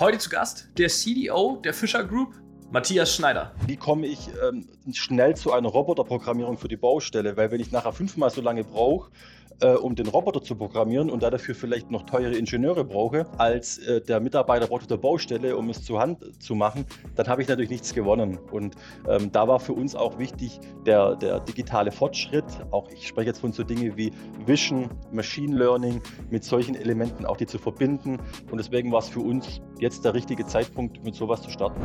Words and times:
Heute 0.00 0.18
zu 0.18 0.30
Gast 0.30 0.68
der 0.78 0.88
CDO 0.90 1.56
der 1.56 1.74
Fischer 1.74 2.04
Group, 2.04 2.32
Matthias 2.70 3.12
Schneider. 3.12 3.52
Wie 3.66 3.76
komme 3.76 4.06
ich 4.06 4.28
ähm, 4.48 4.68
schnell 4.92 5.34
zu 5.34 5.52
einer 5.52 5.68
Roboterprogrammierung 5.68 6.56
für 6.56 6.68
die 6.68 6.76
Baustelle? 6.76 7.36
Weil 7.36 7.50
wenn 7.50 7.58
ich 7.58 7.72
nachher 7.72 7.92
fünfmal 7.92 8.30
so 8.30 8.40
lange 8.40 8.62
brauche, 8.62 9.10
äh, 9.60 9.74
um 9.74 9.94
den 9.94 10.06
Roboter 10.08 10.42
zu 10.42 10.54
programmieren 10.54 11.10
und 11.10 11.22
dafür 11.22 11.54
vielleicht 11.54 11.90
noch 11.90 12.04
teure 12.04 12.34
Ingenieure 12.34 12.84
brauche, 12.84 13.26
als 13.38 13.78
äh, 13.78 14.00
der 14.00 14.20
Mitarbeiter 14.20 14.66
braucht 14.66 14.82
auf 14.82 14.86
der 14.86 14.96
Baustelle, 14.96 15.56
um 15.56 15.70
es 15.70 15.82
zu 15.84 15.98
Hand 15.98 16.42
zu 16.42 16.54
machen, 16.54 16.84
dann 17.16 17.26
habe 17.26 17.42
ich 17.42 17.48
natürlich 17.48 17.70
nichts 17.70 17.94
gewonnen. 17.94 18.38
Und 18.50 18.76
ähm, 19.08 19.30
da 19.32 19.48
war 19.48 19.60
für 19.60 19.72
uns 19.72 19.94
auch 19.94 20.18
wichtig 20.18 20.60
der, 20.86 21.16
der 21.16 21.40
digitale 21.40 21.90
Fortschritt. 21.90 22.44
Auch 22.70 22.88
ich 22.90 23.08
spreche 23.08 23.28
jetzt 23.28 23.40
von 23.40 23.52
so 23.52 23.62
Dingen 23.62 23.96
wie 23.96 24.12
Vision, 24.46 24.90
Machine 25.12 25.56
Learning, 25.56 26.00
mit 26.30 26.44
solchen 26.44 26.74
Elementen 26.74 27.26
auch 27.26 27.36
die 27.36 27.46
zu 27.46 27.58
verbinden. 27.58 28.18
Und 28.50 28.58
deswegen 28.58 28.92
war 28.92 29.00
es 29.00 29.08
für 29.08 29.20
uns 29.20 29.60
jetzt 29.78 30.04
der 30.04 30.14
richtige 30.14 30.46
Zeitpunkt, 30.46 31.04
mit 31.04 31.14
sowas 31.14 31.42
zu 31.42 31.50
starten. 31.50 31.80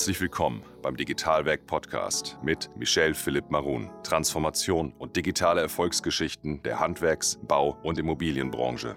Herzlich 0.00 0.22
willkommen 0.22 0.62
beim 0.80 0.96
Digitalwerk 0.96 1.66
Podcast 1.66 2.38
mit 2.42 2.70
Michel 2.74 3.12
Philipp 3.12 3.50
Marun. 3.50 3.90
Transformation 4.02 4.94
und 4.98 5.14
digitale 5.14 5.60
Erfolgsgeschichten 5.60 6.62
der 6.62 6.80
Handwerks-, 6.80 7.38
Bau- 7.46 7.76
und 7.82 7.98
Immobilienbranche. 7.98 8.96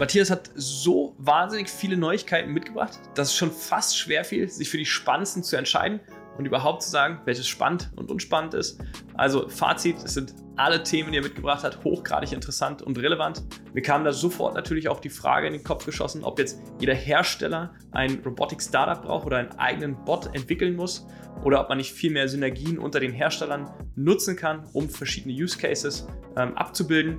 Matthias 0.00 0.28
hat 0.28 0.50
so 0.56 1.14
wahnsinnig 1.18 1.70
viele 1.70 1.96
Neuigkeiten 1.96 2.52
mitgebracht, 2.52 2.98
dass 3.14 3.28
es 3.28 3.36
schon 3.36 3.52
fast 3.52 3.96
schwer 3.96 4.24
fiel, 4.24 4.48
sich 4.48 4.68
für 4.68 4.78
die 4.78 4.84
spannendsten 4.84 5.44
zu 5.44 5.54
entscheiden 5.54 6.00
und 6.36 6.44
überhaupt 6.44 6.82
zu 6.82 6.90
sagen, 6.90 7.20
welches 7.24 7.46
spannend 7.46 7.92
und 7.94 8.10
unspannend 8.10 8.54
ist. 8.54 8.80
Also 9.14 9.48
Fazit, 9.48 9.98
es 10.02 10.14
sind 10.14 10.34
alle 10.56 10.82
Themen, 10.82 11.12
die 11.12 11.18
er 11.18 11.22
mitgebracht 11.22 11.62
hat, 11.62 11.84
hochgradig 11.84 12.32
interessant 12.32 12.82
und 12.82 12.98
relevant. 12.98 13.42
Mir 13.74 13.82
kam 13.82 14.04
da 14.04 14.12
sofort 14.12 14.54
natürlich 14.54 14.88
auch 14.88 15.00
die 15.00 15.10
Frage 15.10 15.46
in 15.46 15.52
den 15.52 15.62
Kopf 15.62 15.84
geschossen, 15.84 16.24
ob 16.24 16.38
jetzt 16.38 16.60
jeder 16.80 16.94
Hersteller 16.94 17.74
ein 17.92 18.20
Robotic-Startup 18.24 19.02
braucht 19.02 19.26
oder 19.26 19.38
einen 19.38 19.52
eigenen 19.58 20.02
Bot 20.04 20.34
entwickeln 20.34 20.76
muss 20.76 21.06
oder 21.44 21.60
ob 21.60 21.68
man 21.68 21.78
nicht 21.78 21.92
viel 21.92 22.10
mehr 22.10 22.28
Synergien 22.28 22.78
unter 22.78 23.00
den 23.00 23.12
Herstellern 23.12 23.70
nutzen 23.94 24.36
kann, 24.36 24.64
um 24.72 24.88
verschiedene 24.88 25.34
Use 25.34 25.58
Cases 25.58 26.06
ähm, 26.36 26.56
abzubilden. 26.56 27.18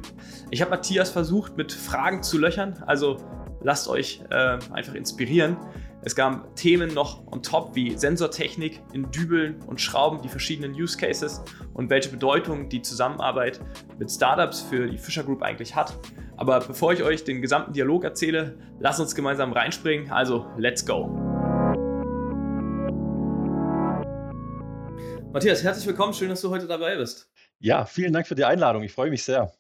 Ich 0.50 0.62
habe 0.62 0.72
Matthias 0.72 1.10
versucht, 1.10 1.58
mit 1.58 1.72
Fragen 1.72 2.24
zu 2.24 2.38
löchern, 2.38 2.84
also 2.88 3.18
lasst 3.62 3.88
euch 3.88 4.22
äh, 4.30 4.58
einfach 4.72 4.96
inspirieren. 4.96 5.58
Es 6.08 6.16
gab 6.16 6.56
Themen 6.56 6.94
noch 6.94 7.28
on 7.34 7.44
top 7.44 7.76
wie 7.76 7.98
Sensortechnik 7.98 8.82
in 8.94 9.12
Dübeln 9.12 9.62
und 9.64 9.82
Schrauben, 9.82 10.22
die 10.22 10.30
verschiedenen 10.30 10.72
Use 10.72 10.98
Cases 10.98 11.44
und 11.74 11.90
welche 11.90 12.08
Bedeutung 12.08 12.70
die 12.70 12.82
Zusammenarbeit 12.82 13.60
mit 14.00 14.10
Startups 14.10 14.62
für 14.62 14.88
die 14.88 14.98
Fischer 14.98 15.26
Group 15.26 15.42
eigentlich 15.42 15.76
hat. 15.76 16.00
Aber 16.38 16.62
bevor 16.62 16.94
ich 16.94 17.04
euch 17.04 17.26
den 17.26 17.42
gesamten 17.42 17.74
Dialog 17.74 18.06
erzähle, 18.06 18.58
lasst 18.80 19.02
uns 19.02 19.16
gemeinsam 19.16 19.52
reinspringen. 19.52 20.10
Also, 20.10 20.50
let's 20.56 20.86
go! 20.86 21.08
Matthias, 25.34 25.62
herzlich 25.62 25.88
willkommen. 25.88 26.14
Schön, 26.14 26.30
dass 26.30 26.40
du 26.40 26.50
heute 26.52 26.68
dabei 26.68 26.96
bist. 26.96 27.30
Ja, 27.60 27.84
vielen 27.84 28.14
Dank 28.14 28.28
für 28.28 28.36
die 28.36 28.46
Einladung. 28.46 28.82
Ich 28.84 28.94
freue 28.94 29.10
mich 29.10 29.26
sehr. 29.26 29.52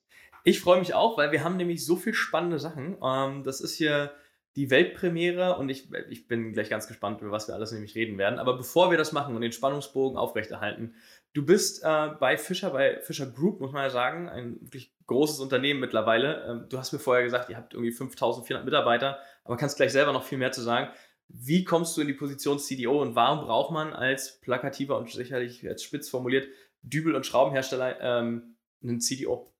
Ich 0.45 0.61
freue 0.61 0.79
mich 0.79 0.93
auch, 0.93 1.17
weil 1.17 1.33
wir 1.33 1.43
haben 1.43 1.57
nämlich 1.57 1.85
so 1.85 1.97
viel 1.97 2.13
spannende 2.13 2.57
Sachen. 2.57 2.95
Ähm, 3.03 3.43
das 3.43 3.59
ist 3.59 3.75
hier 3.75 4.11
die 4.57 4.71
Weltpremiere 4.71 5.55
und 5.57 5.69
ich, 5.69 5.87
ich 6.09 6.27
bin 6.27 6.51
gleich 6.51 6.67
ganz 6.67 6.87
gespannt, 6.87 7.21
über 7.21 7.29
was 7.29 7.47
wir 7.47 7.53
alles 7.53 7.71
nämlich 7.71 7.93
reden 7.93 8.17
werden. 8.17 8.39
Aber 8.39 8.57
bevor 8.57 8.89
wir 8.89 8.97
das 8.97 9.11
machen 9.11 9.35
und 9.35 9.41
den 9.41 9.51
Spannungsbogen 9.51 10.17
aufrechterhalten, 10.17 10.95
du 11.33 11.45
bist 11.45 11.83
äh, 11.83 12.09
bei 12.19 12.39
Fischer, 12.39 12.71
bei 12.71 12.99
Fischer 12.99 13.27
Group, 13.27 13.61
muss 13.61 13.71
man 13.71 13.83
ja 13.83 13.91
sagen, 13.91 14.27
ein 14.27 14.57
wirklich 14.59 14.95
großes 15.05 15.39
Unternehmen 15.41 15.79
mittlerweile. 15.79 16.43
Ähm, 16.49 16.65
du 16.69 16.79
hast 16.79 16.91
mir 16.91 16.97
vorher 16.97 17.23
gesagt, 17.23 17.51
ihr 17.51 17.55
habt 17.55 17.75
irgendwie 17.75 17.91
5400 17.91 18.65
Mitarbeiter, 18.65 19.19
aber 19.43 19.57
kannst 19.57 19.77
gleich 19.77 19.91
selber 19.91 20.11
noch 20.11 20.23
viel 20.23 20.39
mehr 20.39 20.51
zu 20.51 20.61
sagen. 20.61 20.91
Wie 21.27 21.63
kommst 21.63 21.95
du 21.95 22.01
in 22.01 22.07
die 22.07 22.13
Position 22.13 22.57
CDO 22.57 22.99
und 22.99 23.13
warum 23.13 23.45
braucht 23.45 23.71
man 23.71 23.93
als 23.93 24.41
plakativer 24.41 24.97
und 24.97 25.11
sicherlich 25.11 25.67
als 25.67 25.83
spitz 25.83 26.09
formuliert 26.09 26.47
Dübel- 26.81 27.13
und 27.13 27.27
Schraubenhersteller 27.27 28.01
ähm, 28.01 28.55
einen 28.81 29.01
CDO? 29.01 29.53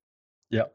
Ja, 0.50 0.72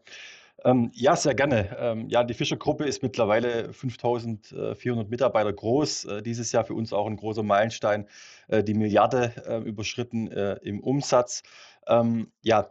ähm, 0.64 0.90
ja, 0.94 1.16
sehr 1.16 1.34
gerne. 1.34 1.76
Ähm, 1.78 2.08
ja, 2.08 2.24
die 2.24 2.34
Fischer-Gruppe 2.34 2.84
ist 2.84 3.02
mittlerweile 3.02 3.72
5400 3.72 5.10
Mitarbeiter 5.10 5.52
groß. 5.52 6.04
Äh, 6.04 6.22
dieses 6.22 6.52
Jahr 6.52 6.64
für 6.64 6.74
uns 6.74 6.92
auch 6.92 7.06
ein 7.06 7.16
großer 7.16 7.42
Meilenstein, 7.42 8.06
äh, 8.48 8.62
die 8.62 8.74
Milliarde 8.74 9.32
äh, 9.46 9.58
überschritten 9.58 10.30
äh, 10.30 10.58
im 10.62 10.80
Umsatz. 10.80 11.42
Ähm, 11.86 12.32
ja, 12.42 12.68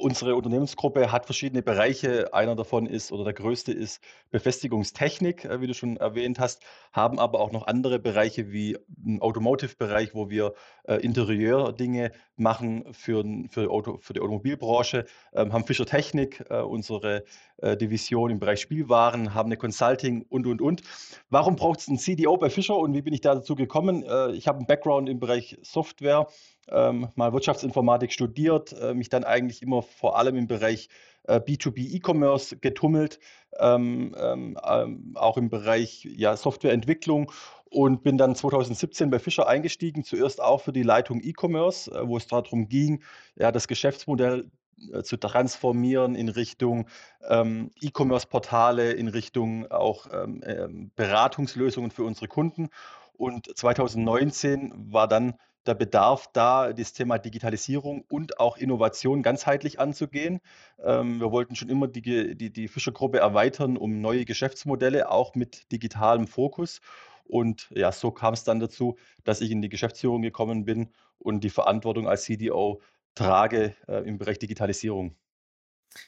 Unsere 0.00 0.36
Unternehmensgruppe 0.36 1.10
hat 1.10 1.26
verschiedene 1.26 1.60
Bereiche. 1.60 2.32
Einer 2.32 2.54
davon 2.54 2.86
ist 2.86 3.10
oder 3.10 3.24
der 3.24 3.32
größte 3.32 3.72
ist 3.72 4.00
Befestigungstechnik, 4.30 5.44
äh, 5.44 5.60
wie 5.60 5.66
du 5.66 5.74
schon 5.74 5.96
erwähnt 5.96 6.38
hast, 6.38 6.62
haben 6.92 7.18
aber 7.18 7.40
auch 7.40 7.50
noch 7.50 7.66
andere 7.66 7.98
Bereiche 7.98 8.52
wie 8.52 8.78
im 9.04 9.20
Automotive-Bereich, 9.20 10.14
wo 10.14 10.30
wir 10.30 10.54
äh, 10.84 10.98
Interieurdinge 10.98 12.12
machen 12.36 12.84
für, 12.92 13.24
für, 13.50 13.72
Auto, 13.72 13.98
für 13.98 14.12
die 14.12 14.20
Automobilbranche, 14.20 15.04
ähm, 15.32 15.52
haben 15.52 15.66
Fischer 15.66 15.84
Technik, 15.86 16.44
äh, 16.48 16.60
unsere 16.60 17.24
äh, 17.56 17.76
Division 17.76 18.30
im 18.30 18.38
Bereich 18.38 18.60
Spielwaren, 18.60 19.34
haben 19.34 19.48
eine 19.48 19.56
Consulting 19.56 20.24
und, 20.28 20.46
und, 20.46 20.62
und. 20.62 20.82
Warum 21.28 21.56
braucht 21.56 21.80
es 21.80 21.88
einen 21.88 21.98
CDO 21.98 22.36
bei 22.36 22.50
Fischer 22.50 22.76
und 22.76 22.94
wie 22.94 23.02
bin 23.02 23.14
ich 23.14 23.20
da 23.20 23.34
dazu 23.34 23.56
gekommen? 23.56 24.04
Äh, 24.04 24.30
ich 24.30 24.46
habe 24.46 24.58
einen 24.58 24.68
Background 24.68 25.08
im 25.08 25.18
Bereich 25.18 25.58
Software 25.62 26.28
ähm, 26.70 27.08
mal 27.14 27.32
Wirtschaftsinformatik 27.32 28.12
studiert, 28.12 28.72
äh, 28.72 28.94
mich 28.94 29.08
dann 29.08 29.24
eigentlich 29.24 29.62
immer 29.62 29.82
vor 29.82 30.18
allem 30.18 30.36
im 30.36 30.46
Bereich 30.46 30.88
äh, 31.24 31.40
B2B 31.40 31.96
E-Commerce 31.96 32.56
getummelt, 32.56 33.20
ähm, 33.58 34.14
ähm, 34.18 34.58
ähm, 34.64 35.12
auch 35.14 35.36
im 35.36 35.50
Bereich 35.50 36.04
ja, 36.04 36.36
Softwareentwicklung 36.36 37.30
und 37.70 38.02
bin 38.02 38.18
dann 38.18 38.34
2017 38.34 39.10
bei 39.10 39.18
Fischer 39.18 39.46
eingestiegen, 39.46 40.04
zuerst 40.04 40.40
auch 40.40 40.62
für 40.62 40.72
die 40.72 40.82
Leitung 40.82 41.20
E-Commerce, 41.22 41.90
äh, 41.90 42.06
wo 42.06 42.16
es 42.16 42.26
darum 42.26 42.68
ging, 42.68 43.02
ja, 43.36 43.52
das 43.52 43.68
Geschäftsmodell 43.68 44.50
äh, 44.92 45.02
zu 45.02 45.16
transformieren 45.16 46.14
in 46.14 46.28
Richtung 46.28 46.88
ähm, 47.28 47.70
E-Commerce-Portale, 47.80 48.92
in 48.92 49.08
Richtung 49.08 49.70
auch 49.70 50.06
ähm, 50.12 50.42
ähm 50.44 50.90
Beratungslösungen 50.96 51.90
für 51.90 52.04
unsere 52.04 52.28
Kunden. 52.28 52.68
Und 53.14 53.56
2019 53.56 54.72
war 54.92 55.08
dann 55.08 55.34
der 55.68 55.74
Bedarf 55.74 56.28
da, 56.32 56.72
das 56.72 56.92
Thema 56.94 57.18
Digitalisierung 57.18 58.04
und 58.08 58.40
auch 58.40 58.56
Innovation 58.56 59.22
ganzheitlich 59.22 59.78
anzugehen. 59.78 60.40
Ähm, 60.82 61.20
wir 61.20 61.30
wollten 61.30 61.54
schon 61.54 61.68
immer 61.68 61.86
die, 61.86 62.36
die, 62.36 62.50
die 62.50 62.68
Fischergruppe 62.68 63.18
erweitern 63.18 63.76
um 63.76 64.00
neue 64.00 64.24
Geschäftsmodelle, 64.24 65.10
auch 65.10 65.34
mit 65.34 65.70
digitalem 65.70 66.26
Fokus. 66.26 66.80
Und 67.24 67.68
ja, 67.74 67.92
so 67.92 68.10
kam 68.10 68.34
es 68.34 68.44
dann 68.44 68.58
dazu, 68.58 68.96
dass 69.24 69.42
ich 69.42 69.50
in 69.50 69.62
die 69.62 69.68
Geschäftsführung 69.68 70.22
gekommen 70.22 70.64
bin 70.64 70.88
und 71.18 71.44
die 71.44 71.50
Verantwortung 71.50 72.08
als 72.08 72.24
CDO 72.24 72.80
trage 73.14 73.74
äh, 73.86 74.08
im 74.08 74.18
Bereich 74.18 74.38
Digitalisierung. 74.38 75.14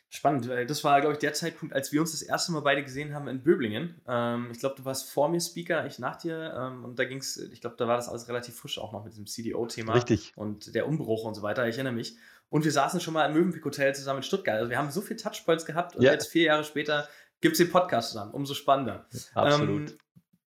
Spannend, 0.08 0.48
weil 0.48 0.66
das 0.66 0.84
war, 0.84 1.00
glaube 1.00 1.14
ich, 1.14 1.18
der 1.20 1.32
Zeitpunkt, 1.32 1.74
als 1.74 1.92
wir 1.92 2.00
uns 2.00 2.12
das 2.12 2.22
erste 2.22 2.52
Mal 2.52 2.60
beide 2.60 2.82
gesehen 2.82 3.14
haben 3.14 3.28
in 3.28 3.42
Böblingen. 3.42 4.00
Ähm, 4.06 4.48
ich 4.50 4.58
glaube, 4.58 4.74
du 4.76 4.84
warst 4.84 5.10
vor 5.10 5.28
mir 5.28 5.40
Speaker, 5.40 5.86
ich 5.86 5.98
nach 5.98 6.16
dir. 6.16 6.54
Ähm, 6.56 6.84
und 6.84 6.98
da 6.98 7.04
ging 7.04 7.18
es, 7.18 7.36
ich 7.36 7.60
glaube, 7.60 7.76
da 7.78 7.86
war 7.86 7.96
das 7.96 8.08
alles 8.08 8.28
relativ 8.28 8.56
frisch 8.56 8.78
auch 8.78 8.92
noch 8.92 9.04
mit 9.04 9.12
diesem 9.12 9.26
CDO-Thema. 9.26 9.94
Richtig. 9.94 10.32
Und 10.36 10.74
der 10.74 10.86
Umbruch 10.86 11.24
und 11.24 11.34
so 11.34 11.42
weiter, 11.42 11.66
ich 11.66 11.76
erinnere 11.76 11.94
mich. 11.94 12.16
Und 12.48 12.64
wir 12.64 12.72
saßen 12.72 13.00
schon 13.00 13.14
mal 13.14 13.26
im 13.26 13.34
Mövenpick 13.34 13.64
Hotel 13.64 13.94
zusammen 13.94 14.18
in 14.18 14.22
Stuttgart. 14.24 14.58
Also 14.58 14.70
wir 14.70 14.78
haben 14.78 14.90
so 14.90 15.00
viele 15.00 15.20
Touchpoints 15.20 15.64
gehabt 15.64 15.96
und 15.96 16.02
ja. 16.02 16.12
jetzt 16.12 16.28
vier 16.28 16.44
Jahre 16.44 16.64
später 16.64 17.08
gibt 17.40 17.52
es 17.52 17.58
den 17.58 17.70
Podcast 17.70 18.10
zusammen. 18.10 18.32
Umso 18.32 18.54
spannender. 18.54 19.06
Absolut. 19.34 19.90
Ähm, 19.90 19.98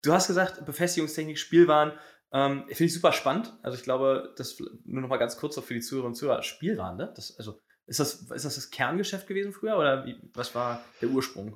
du 0.04 0.14
hast 0.14 0.28
gesagt, 0.28 0.66
Befestigungstechnik, 0.66 1.40
Spielwaren. 1.40 1.94
Ähm, 2.32 2.66
Finde 2.68 2.84
ich 2.84 2.94
super 2.94 3.14
spannend. 3.14 3.58
Also 3.64 3.78
ich 3.78 3.84
glaube, 3.84 4.34
das 4.38 4.58
nur 4.86 5.02
noch 5.02 5.10
mal 5.10 5.18
ganz 5.18 5.38
kurz 5.38 5.58
auch 5.58 5.64
für 5.64 5.74
die 5.74 5.80
Zuhörerinnen 5.80 6.12
und 6.12 6.16
Zuhörer. 6.16 6.44
Spielwaren, 6.44 6.98
ne? 6.98 7.12
Das, 7.16 7.36
also 7.38 7.60
ist 7.88 8.00
das, 8.00 8.14
ist 8.14 8.46
das 8.46 8.56
das 8.56 8.70
Kerngeschäft 8.70 9.28
gewesen 9.28 9.54
früher 9.54 9.78
oder 9.78 10.06
wie, 10.06 10.20
was 10.34 10.54
war 10.54 10.84
der 11.02 11.10
Ursprung? 11.10 11.56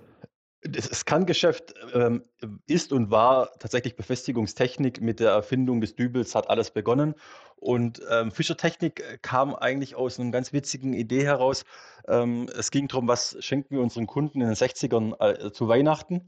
Das 0.63 1.05
Kerngeschäft 1.05 1.73
ähm, 1.93 2.23
ist 2.67 2.93
und 2.93 3.09
war 3.09 3.51
tatsächlich 3.59 3.95
Befestigungstechnik. 3.95 5.01
Mit 5.01 5.19
der 5.19 5.31
Erfindung 5.31 5.81
des 5.81 5.95
Dübels 5.95 6.35
hat 6.35 6.49
alles 6.49 6.69
begonnen. 6.69 7.15
Und 7.61 8.01
ähm, 8.09 8.31
Fischertechnik 8.31 9.01
äh, 9.01 9.17
kam 9.21 9.53
eigentlich 9.53 9.95
aus 9.95 10.19
einer 10.19 10.31
ganz 10.31 10.51
witzigen 10.51 10.93
Idee 10.93 11.23
heraus. 11.23 11.63
Ähm, 12.07 12.49
es 12.57 12.71
ging 12.71 12.87
darum, 12.87 13.07
was 13.07 13.37
schenken 13.39 13.75
wir 13.75 13.83
unseren 13.83 14.07
Kunden 14.07 14.41
in 14.41 14.47
den 14.47 14.55
60ern 14.55 15.13
äh, 15.21 15.51
zu 15.51 15.67
Weihnachten. 15.67 16.27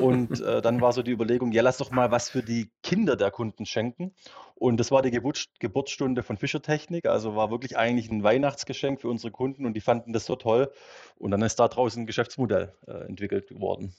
Und 0.00 0.40
äh, 0.40 0.62
dann 0.62 0.80
war 0.80 0.92
so 0.92 1.02
die 1.02 1.10
Überlegung, 1.10 1.50
ja, 1.50 1.62
lass 1.62 1.78
doch 1.78 1.90
mal 1.90 2.12
was 2.12 2.30
für 2.30 2.44
die 2.44 2.70
Kinder 2.84 3.16
der 3.16 3.32
Kunden 3.32 3.66
schenken. 3.66 4.14
Und 4.54 4.78
das 4.78 4.92
war 4.92 5.02
die 5.02 5.10
Geburt, 5.10 5.46
Geburtsstunde 5.58 6.22
von 6.22 6.36
Fischertechnik. 6.36 7.06
Also 7.06 7.34
war 7.34 7.50
wirklich 7.50 7.76
eigentlich 7.76 8.08
ein 8.08 8.22
Weihnachtsgeschenk 8.22 9.00
für 9.00 9.08
unsere 9.08 9.32
Kunden 9.32 9.66
und 9.66 9.74
die 9.74 9.80
fanden 9.80 10.12
das 10.12 10.26
so 10.26 10.36
toll. 10.36 10.70
Und 11.16 11.32
dann 11.32 11.42
ist 11.42 11.58
da 11.58 11.66
draußen 11.66 12.04
ein 12.04 12.06
Geschäftsmodell 12.06 12.72
äh, 12.86 12.92
entwickelt 13.08 13.50
worden. 13.58 13.96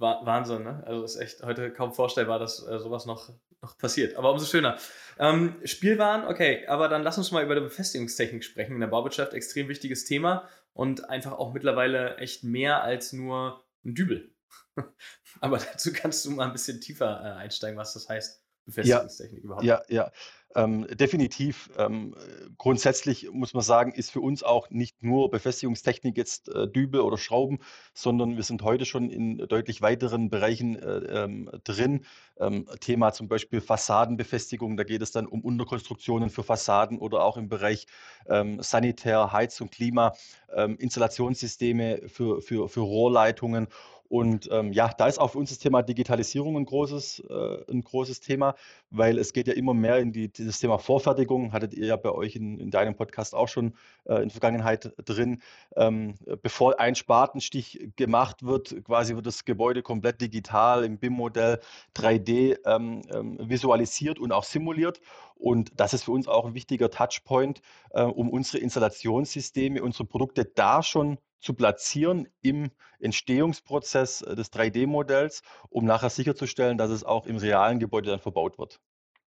Wahnsinn, 0.00 0.64
ne? 0.64 0.82
Also 0.86 1.04
ist 1.04 1.16
echt 1.16 1.42
heute 1.42 1.70
kaum 1.72 1.92
vorstellbar, 1.92 2.38
dass 2.38 2.66
äh, 2.66 2.78
sowas 2.78 3.06
noch, 3.06 3.30
noch 3.60 3.76
passiert. 3.78 4.16
Aber 4.16 4.32
umso 4.32 4.46
schöner. 4.46 4.78
Ähm, 5.18 5.60
Spielwaren, 5.64 6.26
okay, 6.26 6.66
aber 6.66 6.88
dann 6.88 7.02
lass 7.02 7.18
uns 7.18 7.30
mal 7.30 7.44
über 7.44 7.54
die 7.54 7.60
Befestigungstechnik 7.60 8.42
sprechen. 8.42 8.74
In 8.74 8.80
der 8.80 8.88
Bauwirtschaft 8.88 9.34
extrem 9.34 9.68
wichtiges 9.68 10.04
Thema. 10.04 10.48
und 10.72 11.10
einfach 11.10 11.32
auch 11.32 11.52
mittlerweile 11.52 12.16
echt 12.16 12.44
mehr 12.44 12.82
als 12.82 13.12
nur 13.12 13.62
ein 13.84 13.94
Dübel. 13.94 14.32
Aber 15.40 15.58
dazu 15.58 15.92
kannst 15.92 16.24
du 16.24 16.30
mal 16.30 16.46
ein 16.46 16.52
bisschen 16.52 16.80
tiefer 16.80 17.20
äh, 17.22 17.38
einsteigen, 17.38 17.78
was 17.78 17.94
das 17.94 18.08
heißt. 18.08 18.42
Befestigungstechnik 18.66 19.40
ja, 19.40 19.44
überhaupt. 19.44 19.64
Ja, 19.64 19.82
ja. 19.88 20.12
Ähm, 20.56 20.86
definitiv. 20.88 21.70
Ähm, 21.78 22.16
grundsätzlich 22.58 23.30
muss 23.30 23.54
man 23.54 23.62
sagen, 23.62 23.92
ist 23.92 24.10
für 24.10 24.20
uns 24.20 24.42
auch 24.42 24.68
nicht 24.70 25.02
nur 25.02 25.30
Befestigungstechnik 25.30 26.16
jetzt 26.16 26.48
äh, 26.48 26.66
Dübel 26.66 27.02
oder 27.02 27.18
Schrauben, 27.18 27.60
sondern 27.94 28.36
wir 28.36 28.42
sind 28.42 28.62
heute 28.62 28.84
schon 28.84 29.10
in 29.10 29.38
deutlich 29.38 29.80
weiteren 29.80 30.28
Bereichen 30.28 30.76
äh, 30.76 31.24
ähm, 31.24 31.50
drin. 31.62 32.04
Ähm, 32.38 32.66
Thema 32.80 33.12
zum 33.12 33.28
Beispiel 33.28 33.60
Fassadenbefestigung, 33.60 34.76
da 34.76 34.82
geht 34.82 35.02
es 35.02 35.12
dann 35.12 35.26
um 35.26 35.42
Unterkonstruktionen 35.42 36.30
für 36.30 36.42
Fassaden 36.42 36.98
oder 36.98 37.22
auch 37.22 37.36
im 37.36 37.48
Bereich 37.48 37.86
ähm, 38.28 38.60
Sanitär, 38.60 39.32
Heizung, 39.32 39.70
Klima, 39.70 40.14
ähm, 40.52 40.76
Installationssysteme 40.78 42.08
für, 42.08 42.42
für, 42.42 42.68
für 42.68 42.80
Rohrleitungen 42.80 43.68
und 44.10 44.48
ähm, 44.50 44.72
ja, 44.72 44.88
da 44.88 45.06
ist 45.06 45.20
auch 45.20 45.28
für 45.28 45.38
uns 45.38 45.50
das 45.50 45.60
Thema 45.60 45.82
Digitalisierung 45.82 46.56
ein 46.56 46.64
großes, 46.64 47.22
äh, 47.30 47.70
ein 47.70 47.82
großes 47.82 48.18
Thema, 48.18 48.56
weil 48.90 49.16
es 49.18 49.32
geht 49.32 49.46
ja 49.46 49.54
immer 49.54 49.72
mehr 49.72 49.98
in 49.98 50.10
die, 50.10 50.26
dieses 50.26 50.58
Thema 50.58 50.78
Vorfertigung, 50.78 51.52
hattet 51.52 51.74
ihr 51.74 51.86
ja 51.86 51.96
bei 51.96 52.10
euch 52.10 52.34
in, 52.34 52.58
in 52.58 52.72
deinem 52.72 52.96
Podcast 52.96 53.36
auch 53.36 53.46
schon 53.46 53.74
äh, 54.06 54.16
in 54.16 54.22
der 54.22 54.30
Vergangenheit 54.30 54.92
drin. 55.04 55.40
Ähm, 55.76 56.14
bevor 56.42 56.80
ein 56.80 56.96
Spatenstich 56.96 57.92
gemacht 57.94 58.44
wird, 58.44 58.84
quasi 58.84 59.14
wird 59.14 59.26
das 59.26 59.44
Gebäude 59.44 59.80
komplett 59.80 60.20
digital 60.20 60.82
im 60.82 60.98
BIM-Modell 60.98 61.60
3D 61.94 62.58
ähm, 62.66 63.02
ähm, 63.14 63.38
visualisiert 63.48 64.18
und 64.18 64.32
auch 64.32 64.42
simuliert. 64.42 65.00
Und 65.40 65.72
das 65.80 65.94
ist 65.94 66.04
für 66.04 66.12
uns 66.12 66.28
auch 66.28 66.44
ein 66.44 66.54
wichtiger 66.54 66.90
Touchpoint, 66.90 67.62
äh, 67.90 68.02
um 68.02 68.28
unsere 68.28 68.58
Installationssysteme, 68.58 69.82
unsere 69.82 70.04
Produkte 70.04 70.44
da 70.44 70.82
schon 70.82 71.18
zu 71.40 71.54
platzieren 71.54 72.28
im 72.42 72.70
Entstehungsprozess 72.98 74.22
äh, 74.22 74.36
des 74.36 74.52
3D-Modells, 74.52 75.42
um 75.70 75.86
nachher 75.86 76.10
sicherzustellen, 76.10 76.76
dass 76.76 76.90
es 76.90 77.04
auch 77.04 77.26
im 77.26 77.36
realen 77.36 77.78
Gebäude 77.78 78.10
dann 78.10 78.20
verbaut 78.20 78.58
wird. 78.58 78.80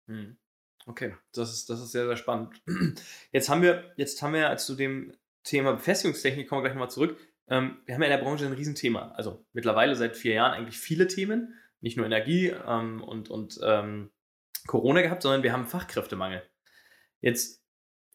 Hm. 0.06 0.36
Okay, 0.86 1.16
das 1.32 1.52
ist, 1.52 1.68
das 1.68 1.80
ist 1.80 1.90
sehr, 1.90 2.06
sehr 2.06 2.16
spannend. 2.16 2.62
Jetzt 3.32 3.48
haben 3.48 3.60
wir, 3.60 3.92
jetzt 3.96 4.22
haben 4.22 4.34
wir 4.34 4.56
zu 4.56 4.76
dem 4.76 5.12
Thema 5.42 5.72
Befestigungstechnik, 5.72 6.48
kommen 6.48 6.60
wir 6.60 6.68
gleich 6.68 6.74
nochmal 6.74 6.90
zurück. 6.90 7.18
Ähm, 7.48 7.78
wir 7.84 7.94
haben 7.94 8.02
ja 8.02 8.08
in 8.08 8.18
der 8.18 8.24
Branche 8.24 8.46
ein 8.46 8.52
Riesenthema. 8.52 9.12
Also 9.16 9.44
mittlerweile 9.52 9.96
seit 9.96 10.16
vier 10.16 10.34
Jahren 10.34 10.52
eigentlich 10.52 10.78
viele 10.78 11.08
Themen, 11.08 11.54
nicht 11.80 11.96
nur 11.96 12.06
Energie 12.06 12.48
ähm, 12.48 13.02
und, 13.02 13.28
und 13.28 13.58
ähm, 13.64 14.10
Corona 14.66 15.02
gehabt, 15.02 15.22
sondern 15.22 15.42
wir 15.42 15.52
haben 15.52 15.66
Fachkräftemangel. 15.66 16.42
Jetzt 17.20 17.62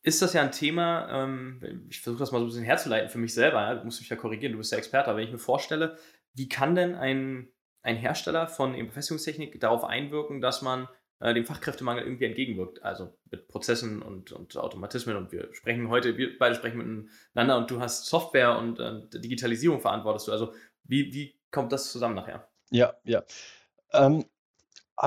ist 0.03 0.21
das 0.21 0.33
ja 0.33 0.41
ein 0.41 0.51
Thema, 0.51 1.23
ähm, 1.23 1.87
ich 1.89 2.01
versuche 2.01 2.19
das 2.19 2.31
mal 2.31 2.39
so 2.39 2.45
ein 2.45 2.47
bisschen 2.47 2.63
herzuleiten 2.63 3.09
für 3.09 3.19
mich 3.19 3.33
selber, 3.33 3.61
ja, 3.61 3.75
du 3.75 3.85
musst 3.85 3.99
mich 3.99 4.09
ja 4.09 4.15
korrigieren, 4.15 4.53
du 4.53 4.57
bist 4.57 4.71
ja 4.71 4.77
Experte, 4.77 5.09
aber 5.09 5.17
wenn 5.17 5.25
ich 5.25 5.31
mir 5.31 5.37
vorstelle, 5.37 5.97
wie 6.33 6.49
kann 6.49 6.75
denn 6.75 6.95
ein, 6.95 7.49
ein 7.83 7.97
Hersteller 7.97 8.47
von 8.47 8.73
Befestigungstechnik 8.73 9.59
darauf 9.59 9.83
einwirken, 9.83 10.41
dass 10.41 10.61
man 10.61 10.87
äh, 11.19 11.33
dem 11.33 11.45
Fachkräftemangel 11.45 12.03
irgendwie 12.03 12.25
entgegenwirkt, 12.25 12.81
also 12.83 13.15
mit 13.29 13.47
Prozessen 13.47 14.01
und, 14.01 14.31
und 14.31 14.57
Automatismen 14.57 15.15
und 15.15 15.31
wir 15.31 15.53
sprechen 15.53 15.87
heute, 15.89 16.17
wir 16.17 16.37
beide 16.39 16.55
sprechen 16.55 16.77
miteinander 16.77 17.57
und 17.57 17.69
du 17.69 17.79
hast 17.79 18.07
Software 18.07 18.57
und 18.57 18.79
äh, 18.79 19.01
Digitalisierung 19.19 19.81
verantwortest 19.81 20.27
du, 20.27 20.31
also 20.31 20.53
wie, 20.83 21.13
wie 21.13 21.39
kommt 21.51 21.71
das 21.71 21.91
zusammen 21.91 22.15
nachher? 22.15 22.49
Ja, 22.71 22.95
ja. 23.03 23.23
Ähm, 23.93 24.25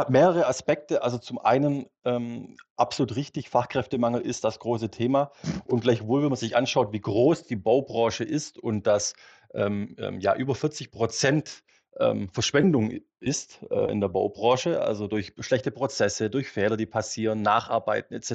mehrere 0.08 0.46
Aspekte. 0.46 1.02
Also 1.02 1.18
zum 1.18 1.38
einen 1.38 1.86
ähm, 2.04 2.56
absolut 2.76 3.16
richtig, 3.16 3.48
Fachkräftemangel 3.48 4.20
ist 4.20 4.44
das 4.44 4.58
große 4.58 4.90
Thema. 4.90 5.30
Und 5.66 5.80
gleichwohl, 5.80 6.22
wenn 6.22 6.30
man 6.30 6.36
sich 6.36 6.56
anschaut, 6.56 6.92
wie 6.92 7.00
groß 7.00 7.44
die 7.44 7.56
Baubranche 7.56 8.24
ist 8.24 8.58
und 8.58 8.86
dass 8.86 9.14
ähm, 9.54 9.94
ähm, 9.98 10.20
ja 10.20 10.34
über 10.34 10.54
40 10.54 10.90
Prozent 10.90 11.62
ähm, 11.98 12.28
Verschwendung 12.32 12.92
ist 13.24 13.60
äh, 13.70 13.90
in 13.90 14.00
der 14.00 14.08
Baubranche, 14.08 14.82
also 14.82 15.06
durch 15.08 15.32
schlechte 15.40 15.70
Prozesse, 15.70 16.30
durch 16.30 16.48
Fehler, 16.48 16.76
die 16.76 16.86
passieren, 16.86 17.42
Nacharbeiten 17.42 18.14
etc. 18.14 18.30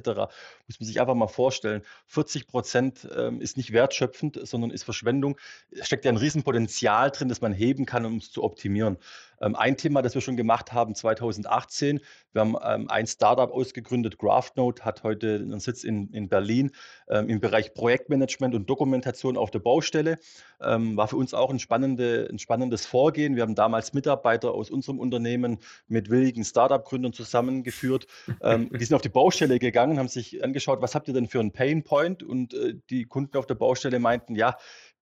Muss 0.68 0.80
man 0.80 0.88
sich 0.88 1.00
einfach 1.00 1.16
mal 1.16 1.28
vorstellen, 1.28 1.84
40 2.08 2.48
Prozent 2.48 3.08
ähm, 3.16 3.40
ist 3.40 3.56
nicht 3.56 3.72
wertschöpfend, 3.72 4.40
sondern 4.44 4.72
ist 4.72 4.84
Verschwendung. 4.84 5.38
Es 5.72 5.88
steckt 5.88 6.06
ja 6.06 6.12
ein 6.12 6.18
Riesenpotenzial 6.18 7.12
drin, 7.12 7.30
das 7.30 7.42
man 7.42 7.54
heben 7.54 7.86
kann, 7.86 8.06
um 8.06 8.18
es 8.18 8.32
zu 8.32 8.44
optimieren. 8.44 8.98
Ähm, 9.42 9.56
ein 9.56 9.78
Thema, 9.78 10.02
das 10.02 10.16
wir 10.16 10.22
schon 10.22 10.38
gemacht 10.38 10.74
haben 10.74 10.96
2018, 10.96 12.02
wir 12.34 12.42
haben 12.42 12.56
ähm, 12.64 12.90
ein 12.90 13.08
Startup 13.08 13.52
ausgegründet, 13.52 14.18
GraphNote, 14.18 14.84
hat 14.84 15.04
heute 15.04 15.36
einen 15.36 15.60
Sitz 15.60 15.84
in, 15.84 16.10
in 16.12 16.30
Berlin 16.30 16.72
ähm, 17.08 17.30
im 17.30 17.40
Bereich 17.40 17.74
Projektmanagement 17.74 18.54
und 18.56 18.70
Dokumentation 18.70 19.38
auf 19.38 19.52
der 19.52 19.60
Baustelle. 19.60 20.20
Ähm, 20.62 20.98
war 20.98 21.08
für 21.08 21.16
uns 21.16 21.34
auch 21.34 21.50
ein, 21.50 21.60
spannende, 21.60 22.28
ein 22.30 22.40
spannendes 22.40 22.86
Vorgehen. 22.86 23.36
Wir 23.36 23.44
haben 23.44 23.56
damals 23.56 23.94
Mitarbeiter 23.94 24.54
aus 24.54 24.70
unserem 24.80 25.00
Unternehmen 25.00 25.60
mit 25.88 26.10
willigen 26.10 26.44
Startup-Gründern 26.44 27.14
zusammengeführt. 27.14 28.08
Ähm, 28.42 28.70
die 28.72 28.86
sind 28.86 28.96
auf 28.96 29.02
die 29.02 29.10
Baustelle 29.10 29.60
gegangen, 29.60 30.00
haben 30.00 30.08
sich 30.08 30.44
angeschaut, 30.44 30.82
was 30.82 30.96
habt 30.96 31.08
ihr 31.08 31.14
denn 31.14 31.28
für 31.28 31.40
einen 31.40 31.52
Pain 31.52 31.84
Point? 31.84 32.24
Und 32.24 32.54
äh, 32.54 32.76
die 32.90 33.04
Kunden 33.06 33.38
auf 33.38 33.46
der 33.46 33.56
Baustelle 33.56 34.00
meinten, 34.00 34.36
ja, 34.36 34.58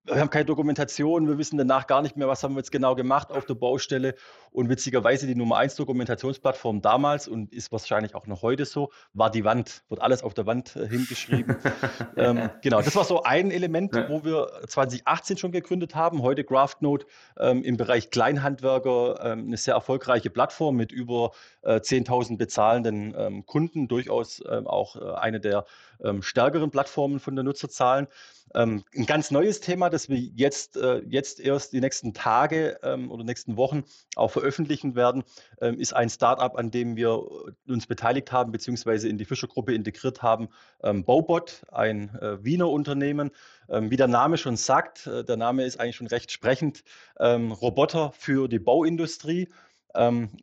wir 0.08 0.20
haben 0.22 0.30
keine 0.30 0.46
Dokumentation, 0.46 1.28
wir 1.28 1.38
wissen 1.38 1.58
danach 1.58 1.86
gar 1.88 2.02
nicht 2.02 2.16
mehr, 2.16 2.28
was 2.28 2.44
haben 2.44 2.56
wir 2.56 2.60
jetzt 2.60 2.72
genau 2.72 2.96
gemacht 2.96 3.32
auf 3.32 3.46
der 3.46 3.56
Baustelle. 3.56 4.16
Und 4.52 4.70
witzigerweise 4.70 5.28
die 5.28 5.36
Nummer 5.36 5.58
1 5.58 5.76
Dokumentationsplattform 5.76 6.82
damals 6.82 7.28
und 7.28 7.54
ist 7.54 7.72
wahrscheinlich 7.72 8.16
auch 8.16 8.26
noch 8.26 8.42
heute 8.42 8.66
so, 8.66 8.92
war 9.14 9.30
die 9.30 9.44
Wand, 9.44 9.84
wird 9.90 10.02
alles 10.02 10.24
auf 10.24 10.34
der 10.34 10.46
Wand 10.46 10.76
äh, 10.76 10.88
hingeschrieben. 10.88 11.58
ähm, 12.18 12.50
genau, 12.62 12.82
das 12.82 12.96
war 12.96 13.04
so 13.04 13.24
ein 13.24 13.52
Element, 13.52 13.96
ja. 13.96 14.10
wo 14.10 14.24
wir 14.24 14.48
2018 14.66 15.38
schon 15.38 15.52
gegründet 15.52 15.94
haben. 15.94 16.22
Heute 16.22 16.44
GraphNote 16.44 17.06
ähm, 17.38 17.64
im 17.64 17.78
Bereich 17.78 18.10
Kleinhandwerker 18.10 19.20
ähm, 19.24 19.48
eine 19.48 19.58
sehr 19.58 19.76
erfolgreiche 19.76 20.30
Plattform 20.30 20.76
mit 20.76 20.92
über 20.92 21.32
äh, 21.62 21.76
10.000 21.76 22.38
bezahlenden 22.38 23.14
ähm, 23.18 23.46
Kunden, 23.46 23.88
durchaus 23.88 24.42
ähm, 24.50 24.66
auch 24.68 24.96
äh, 24.96 25.14
eine 25.16 25.40
der 25.40 25.66
ähm, 26.04 26.22
stärkeren 26.22 26.72
Plattformen 26.72 27.20
von 27.20 27.36
der 27.36 27.44
Nutzerzahlen. 27.44 28.08
Ähm, 28.56 28.84
ein 28.96 29.06
ganz 29.06 29.32
neues 29.32 29.60
Thema, 29.60 29.90
das 29.90 30.10
wir 30.10 30.18
jetzt, 30.18 30.78
äh, 30.78 31.02
jetzt 31.08 31.40
erst 31.40 31.74
die 31.74 31.82
nächsten 31.82 32.14
Tage 32.14 32.80
ähm, 32.84 33.12
oder 33.12 33.24
nächsten 33.24 33.58
Wochen 33.58 33.84
auch 34.16 34.32
veröffentlichen 34.32 34.96
werden, 34.96 35.24
ähm, 35.62 35.80
ist 35.80 35.94
ein 35.94 36.10
Startup, 36.10 36.56
an 36.58 36.72
dem 36.72 36.96
wir 36.96 37.22
uns 37.68 37.88
beteiligt 37.88 38.32
haben, 38.32 38.52
beziehungsweise 38.52 39.10
in 39.10 39.18
die 39.18 39.26
Fischergruppe 39.26 39.74
integriert 39.74 40.22
haben. 40.22 40.50
Ähm, 40.84 41.04
Bobot, 41.04 41.64
ein 41.72 42.16
äh, 42.16 42.44
Wiener 42.44 42.70
Unternehmen. 42.70 43.32
Ähm, 43.70 43.92
wie 43.92 43.98
der 43.98 44.08
Name 44.08 44.38
schon 44.38 44.56
sagt, 44.56 45.08
äh, 45.08 45.24
der 45.24 45.38
Name 45.38 45.66
ist 45.66 45.80
eigentlich 45.80 45.98
schon 45.98 46.08
recht 46.08 46.32
sprechend, 46.32 46.84
ähm, 47.20 47.52
Roboter 47.52 48.12
für 48.14 48.48
die 48.48 48.60
Bauindustrie. 48.60 49.50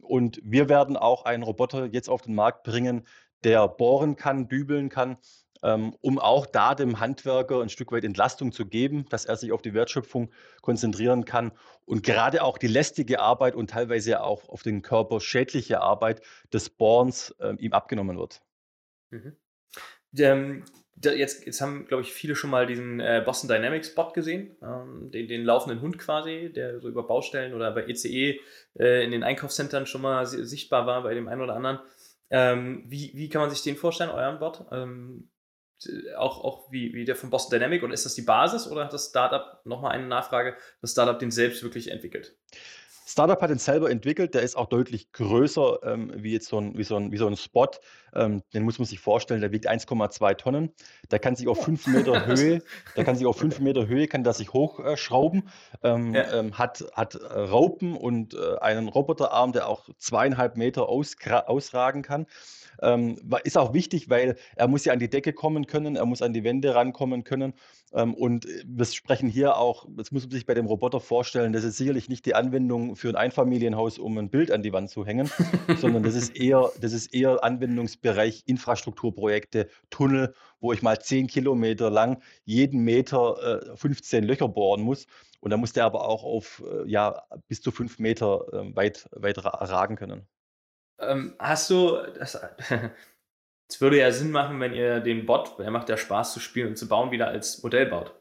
und 0.01 0.41
wir 0.43 0.69
werden 0.69 0.97
auch 0.97 1.27
einen 1.27 1.45
Roboter 1.45 1.87
jetzt 1.87 2.09
auf 2.09 2.23
den 2.23 2.35
Markt 2.35 2.65
bringen, 2.65 3.07
der 3.45 3.69
bohren 3.69 4.17
kann, 4.17 4.49
dübeln 4.49 4.89
kann 4.89 5.17
um 5.67 6.19
auch 6.19 6.45
da 6.45 6.75
dem 6.75 7.01
Handwerker 7.01 7.63
ein 7.63 7.71
Stück 7.71 7.91
weit 7.93 8.05
Entlastung 8.05 8.53
zu 8.53 8.67
geben, 8.67 9.07
dass 9.09 9.25
er 9.25 9.37
sich 9.37 9.51
auf 9.51 9.63
die 9.63 9.73
Wertschöpfung 9.73 10.31
konzentrieren 10.61 11.25
kann 11.25 11.53
und 11.87 12.03
gerade 12.03 12.43
auch 12.43 12.59
die 12.59 12.67
lästige 12.67 13.21
Arbeit 13.21 13.55
und 13.55 13.71
teilweise 13.71 14.23
auch 14.23 14.49
auf 14.49 14.63
den 14.63 14.83
Körper 14.83 15.21
schädliche 15.21 15.81
Arbeit 15.81 16.21
des 16.53 16.69
Borns 16.69 17.35
äh, 17.39 17.55
ihm 17.59 17.73
abgenommen 17.73 18.19
wird. 18.19 18.43
Mhm. 19.11 19.37
Ähm, 20.19 20.65
jetzt, 21.03 21.47
jetzt 21.47 21.61
haben, 21.61 21.87
glaube 21.87 22.03
ich, 22.03 22.13
viele 22.13 22.37
schon 22.37 22.51
mal 22.51 22.67
diesen 22.67 23.01
äh, 23.01 23.23
Boston 23.25 23.49
Dynamics 23.49 23.89
Spot 23.89 24.13
gesehen, 24.13 24.57
ähm, 24.63 25.11
den, 25.11 25.29
den, 25.29 25.45
laufenden 25.45 25.81
Hund 25.81 25.99
quasi, 25.99 26.53
der 26.55 26.81
so 26.81 26.89
über 26.89 27.07
Baustellen 27.07 27.55
oder 27.55 27.73
bei 27.73 27.87
ECE 27.87 28.09
e, 28.09 28.41
äh, 28.79 29.05
in 29.05 29.11
den 29.11 29.25
Einkaufszentren 29.25 29.87
schon 29.87 30.03
mal 30.03 30.27
sichtbar 30.27 30.87
war 30.87 31.03
bei 31.03 31.15
dem 31.15 31.29
einen 31.29 31.43
oder 31.43 31.57
anderen. 31.57 31.81
Ähm, 32.31 32.85
wie, 32.87 33.13
wie, 33.15 33.29
kann 33.29 33.43
man 33.43 33.51
sich 33.51 33.63
den 33.63 33.77
vorstellen, 33.77 34.11
euren 34.11 34.39
Bot? 34.39 34.65
Ähm, 34.73 35.29
auch, 36.17 36.43
auch 36.43 36.73
wie, 36.73 36.95
wie 36.95 37.05
der 37.05 37.17
von 37.17 37.31
Boston 37.31 37.59
Dynamic 37.59 37.83
oder 37.83 37.95
ist 37.95 38.05
das 38.05 38.15
die 38.15 38.23
Basis 38.23 38.67
oder 38.67 38.85
hat 38.85 38.93
das 38.93 39.09
Startup, 39.09 39.61
nochmal 39.65 39.93
eine 39.93 40.07
Nachfrage, 40.07 40.57
das 40.81 40.93
Startup 40.93 41.19
den 41.19 41.31
selbst 41.31 41.63
wirklich 41.63 41.91
entwickelt? 41.91 42.37
Startup 43.07 43.41
hat 43.41 43.51
den 43.51 43.59
selber 43.59 43.91
entwickelt, 43.91 44.35
der 44.35 44.43
ist 44.43 44.57
auch 44.57 44.67
deutlich 44.67 45.13
größer 45.13 45.81
ähm, 45.83 46.13
wie 46.17 46.33
jetzt 46.33 46.49
so 46.49 46.59
ein, 46.59 46.79
wie 46.79 46.85
so 46.85 46.97
ein, 46.97 47.13
wie 47.13 47.19
so 47.19 47.27
ein 47.27 47.37
Spot. 47.37 47.69
Ähm, 48.15 48.43
den 48.55 48.63
muss 48.63 48.79
man 48.79 48.87
sich 48.87 48.99
vorstellen, 48.99 49.43
der 49.43 49.53
wiegt 49.53 49.69
1,2 49.69 50.37
Tonnen. 50.37 50.73
Der 51.11 51.19
kann 51.19 51.37
sich 51.37 51.47
auf 51.47 51.63
5 51.63 51.87
Meter 51.89 52.27
Höhe, 52.27 52.63
der 52.97 53.05
kann 53.05 53.17
sich 53.17 53.27
auf 53.27 53.37
5 53.37 53.61
Meter 53.61 53.87
Höhe, 53.87 54.09
kann 54.09 54.25
der 54.25 54.33
sich 54.33 54.53
hochschrauben, 54.55 55.49
ähm, 55.83 56.15
ja. 56.15 56.33
Ähm, 56.33 56.57
hat, 56.57 56.85
hat 56.95 57.15
äh, 57.15 57.41
Raupen 57.41 57.95
und 57.95 58.35
äh, 58.35 58.59
einen 58.61 58.89
Roboterarm, 58.89 59.53
der 59.53 59.69
auch 59.69 59.89
zweieinhalb 59.99 60.57
Meter 60.57 60.89
ausragen 60.89 62.03
kann. 62.03 62.27
Ähm, 62.83 63.17
ist 63.45 63.59
auch 63.59 63.73
wichtig, 63.73 64.09
weil 64.11 64.37
er 64.57 64.69
muss 64.69 64.85
ja 64.85 64.93
an 64.93 64.99
die 64.99 65.11
Decke 65.11 65.33
kommen 65.33 65.67
können, 65.67 65.97
er 65.97 66.07
muss 66.07 66.23
an 66.23 66.33
die 66.33 66.45
Wände 66.45 66.75
rankommen 66.75 67.25
können. 67.25 67.55
Ähm, 67.95 68.15
und 68.15 68.47
wir 68.67 68.85
sprechen 68.87 69.29
hier 69.29 69.57
auch, 69.57 69.87
das 69.97 70.11
muss 70.11 70.25
man 70.25 70.33
sich 70.33 70.47
bei 70.47 70.55
dem 70.55 70.67
Roboter 70.67 70.99
vorstellen, 70.99 71.53
das 71.53 71.63
ist 71.63 71.77
sicherlich 71.77 72.09
nicht 72.09 72.27
die 72.27 72.35
Anwendung 72.35 72.97
für 72.97 73.09
ein 73.09 73.17
Einfamilienhaus, 73.17 73.99
um 73.99 74.19
ein 74.19 74.31
Bild 74.31 74.51
an 74.51 74.63
die 74.63 74.73
Wand 74.73 74.91
zu 74.91 75.07
hängen, 75.07 75.31
sondern 75.79 76.03
das 76.03 76.17
ist 76.17 76.37
eher, 76.37 76.71
das 76.81 76.93
ist 76.93 77.15
eher 77.15 77.45
Anwendungsbereich 77.45 78.43
Infrastrukturprojekte, 78.47 79.69
Tunnel, 79.91 80.35
wo 80.61 80.73
ich 80.73 80.83
mal 80.83 80.99
zehn 80.99 81.29
Kilometer 81.29 81.89
lang 81.89 82.21
jeden 82.45 82.81
Meter 82.83 83.73
äh, 83.73 83.77
15 83.77 84.25
Löcher 84.25 84.49
bohren 84.49 84.83
muss. 84.83 85.07
Und 85.41 85.51
da 85.51 85.57
muss 85.57 85.73
der 85.73 85.85
aber 85.85 86.09
auch 86.09 86.25
auf 86.25 86.65
äh, 86.67 86.91
ja, 86.91 87.23
bis 87.49 87.61
zu 87.61 87.71
fünf 87.71 87.99
Meter 88.01 88.45
äh, 88.53 88.75
weit, 88.75 89.09
weit 89.13 89.45
ragen 89.45 89.95
können. 89.95 90.27
Ähm, 90.99 91.35
hast 91.39 91.71
du, 91.71 91.99
das, 92.19 92.41
Es 93.69 93.81
würde 93.81 93.99
ja 93.99 94.13
Sinn 94.13 94.31
machen, 94.31 94.61
wenn 94.61 94.75
ihr 94.75 95.01
den 95.01 95.27
Bot, 95.27 95.59
der 95.59 95.71
macht 95.71 95.89
ja 95.89 95.97
Spaß 95.97 96.33
zu 96.35 96.41
spielen 96.41 96.69
und 96.69 96.77
zu 96.77 96.89
bauen, 96.89 97.11
wieder 97.11 97.29
als 97.29 97.63
Modell 97.63 97.87
baut. 97.87 98.15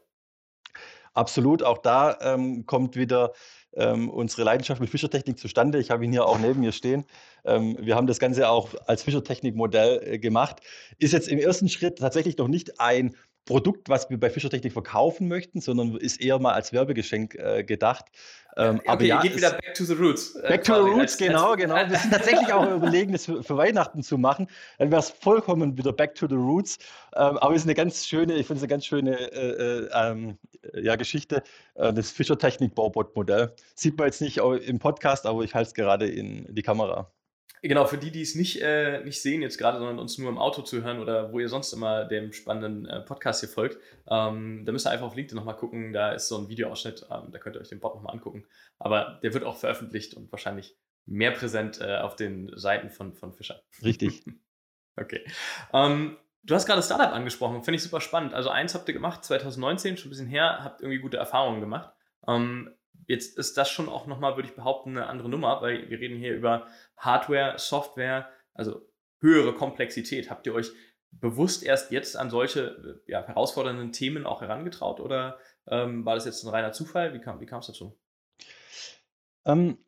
Absolut, 1.12 1.62
auch 1.62 1.78
da 1.78 2.18
ähm, 2.20 2.66
kommt 2.66 2.96
wieder 2.96 3.32
ähm, 3.76 4.10
unsere 4.10 4.42
Leidenschaft 4.42 4.80
mit 4.80 4.90
Fischertechnik 4.90 5.38
zustande. 5.38 5.78
Ich 5.78 5.90
habe 5.90 6.04
ihn 6.04 6.12
hier 6.12 6.26
auch 6.26 6.38
neben 6.38 6.60
mir 6.60 6.72
stehen. 6.72 7.04
Ähm, 7.44 7.76
wir 7.80 7.94
haben 7.94 8.06
das 8.06 8.18
Ganze 8.18 8.48
auch 8.48 8.70
als 8.86 9.02
Fischertechnik-Modell 9.02 10.00
äh, 10.04 10.18
gemacht. 10.18 10.60
Ist 10.98 11.12
jetzt 11.12 11.28
im 11.28 11.38
ersten 11.38 11.68
Schritt 11.68 11.98
tatsächlich 11.98 12.36
noch 12.36 12.48
nicht 12.48 12.80
ein 12.80 13.14
Produkt, 13.44 13.88
was 13.88 14.08
wir 14.08 14.18
bei 14.18 14.30
Fischertechnik 14.30 14.72
verkaufen 14.72 15.28
möchten, 15.28 15.60
sondern 15.60 15.96
ist 15.96 16.20
eher 16.20 16.38
mal 16.38 16.54
als 16.54 16.72
Werbegeschenk 16.72 17.34
äh, 17.34 17.62
gedacht. 17.62 18.06
Ähm, 18.56 18.76
okay, 18.76 18.88
aber 18.88 19.04
ja, 19.04 19.20
geht 19.20 19.36
wieder 19.36 19.50
back 19.50 19.74
to 19.74 19.84
the 19.84 19.94
roots. 19.94 20.36
Äh, 20.36 20.48
back 20.48 20.64
to 20.64 20.74
the 20.74 20.80
roots, 20.80 21.00
als, 21.00 21.16
genau, 21.18 21.50
als, 21.50 21.60
genau. 21.60 21.74
Wir 21.74 21.98
sind 21.98 22.12
tatsächlich 22.12 22.52
auch 22.52 22.70
überlegen, 22.70 23.12
das 23.12 23.26
für, 23.26 23.42
für, 23.42 23.56
Weihnachten 23.56 24.02
zu 24.02 24.16
machen. 24.16 24.48
Dann 24.78 24.90
wäre 24.90 25.00
es 25.00 25.10
vollkommen 25.10 25.76
wieder 25.76 25.92
back 25.92 26.14
to 26.14 26.28
the 26.28 26.36
roots. 26.36 26.78
Ähm, 27.16 27.36
aber 27.38 27.54
es 27.54 27.62
ist 27.62 27.66
eine 27.66 27.74
ganz 27.74 28.06
schöne, 28.06 28.34
ich 28.34 28.46
finde 28.46 28.58
es 28.58 28.62
eine 28.62 28.68
ganz 28.68 28.86
schöne 28.86 29.16
äh, 29.32 29.84
äh, 29.84 29.88
ähm, 29.92 30.38
ja, 30.74 30.96
Geschichte, 30.96 31.42
äh, 31.74 31.92
das 31.92 32.12
Fischertechnik-Baubot-Modell. 32.12 33.52
Sieht 33.74 33.98
man 33.98 34.06
jetzt 34.06 34.20
nicht 34.20 34.38
im 34.38 34.78
Podcast, 34.78 35.26
aber 35.26 35.42
ich 35.42 35.54
halte 35.54 35.68
es 35.68 35.74
gerade 35.74 36.06
in 36.06 36.46
die 36.54 36.62
Kamera. 36.62 37.10
Genau, 37.66 37.86
für 37.86 37.96
die, 37.96 38.10
die 38.10 38.20
es 38.20 38.34
nicht, 38.34 38.60
äh, 38.60 39.02
nicht 39.04 39.22
sehen 39.22 39.40
jetzt 39.40 39.56
gerade, 39.56 39.78
sondern 39.78 39.98
uns 39.98 40.18
nur 40.18 40.28
im 40.28 40.36
Auto 40.36 40.60
zuhören 40.60 40.98
oder 40.98 41.32
wo 41.32 41.40
ihr 41.40 41.48
sonst 41.48 41.72
immer 41.72 42.04
dem 42.04 42.34
spannenden 42.34 42.84
äh, 42.84 43.00
Podcast 43.00 43.40
hier 43.40 43.48
folgt, 43.48 43.78
ähm, 44.06 44.66
da 44.66 44.72
müsst 44.72 44.86
ihr 44.86 44.90
einfach 44.90 45.06
auf 45.06 45.16
LinkedIn 45.16 45.34
nochmal 45.34 45.56
gucken. 45.56 45.94
Da 45.94 46.12
ist 46.12 46.28
so 46.28 46.36
ein 46.36 46.50
Videoausschnitt, 46.50 47.06
ähm, 47.10 47.32
da 47.32 47.38
könnt 47.38 47.56
ihr 47.56 47.62
euch 47.62 47.70
den 47.70 47.80
Bot 47.80 47.94
nochmal 47.94 48.12
angucken. 48.12 48.44
Aber 48.78 49.18
der 49.22 49.32
wird 49.32 49.44
auch 49.44 49.56
veröffentlicht 49.56 50.12
und 50.12 50.30
wahrscheinlich 50.30 50.76
mehr 51.06 51.30
präsent 51.30 51.80
äh, 51.80 51.96
auf 51.96 52.16
den 52.16 52.52
Seiten 52.54 52.90
von, 52.90 53.14
von 53.14 53.32
Fischer. 53.32 53.62
Richtig. 53.82 54.26
okay. 55.00 55.24
Ähm, 55.72 56.18
du 56.42 56.54
hast 56.54 56.66
gerade 56.66 56.82
Startup 56.82 57.14
angesprochen, 57.14 57.64
finde 57.64 57.76
ich 57.76 57.82
super 57.82 58.02
spannend. 58.02 58.34
Also 58.34 58.50
eins 58.50 58.74
habt 58.74 58.86
ihr 58.88 58.94
gemacht, 58.94 59.24
2019, 59.24 59.96
schon 59.96 60.08
ein 60.08 60.10
bisschen 60.10 60.28
her, 60.28 60.58
habt 60.62 60.82
irgendwie 60.82 61.00
gute 61.00 61.16
Erfahrungen 61.16 61.62
gemacht. 61.62 61.94
Jetzt 63.06 63.36
ist 63.38 63.56
das 63.56 63.68
schon 63.68 63.88
auch 63.88 64.06
nochmal, 64.06 64.36
würde 64.36 64.48
ich 64.48 64.54
behaupten, 64.54 64.90
eine 64.90 65.06
andere 65.06 65.28
Nummer, 65.28 65.60
weil 65.60 65.90
wir 65.90 65.98
reden 65.98 66.18
hier 66.18 66.34
über 66.34 66.66
Hardware, 66.96 67.58
Software, 67.58 68.28
also 68.54 68.88
höhere 69.20 69.54
Komplexität. 69.54 70.30
Habt 70.30 70.46
ihr 70.46 70.54
euch 70.54 70.70
bewusst 71.10 71.62
erst 71.62 71.90
jetzt 71.90 72.16
an 72.16 72.30
solche 72.30 73.02
ja, 73.06 73.26
herausfordernden 73.26 73.92
Themen 73.92 74.26
auch 74.26 74.40
herangetraut 74.40 75.00
oder 75.00 75.38
ähm, 75.68 76.04
war 76.04 76.14
das 76.14 76.24
jetzt 76.24 76.44
ein 76.44 76.50
reiner 76.50 76.72
Zufall? 76.72 77.14
Wie 77.14 77.20
kam 77.20 77.38
es 77.40 77.66
dazu? 77.66 77.98
Ähm, 79.44 79.78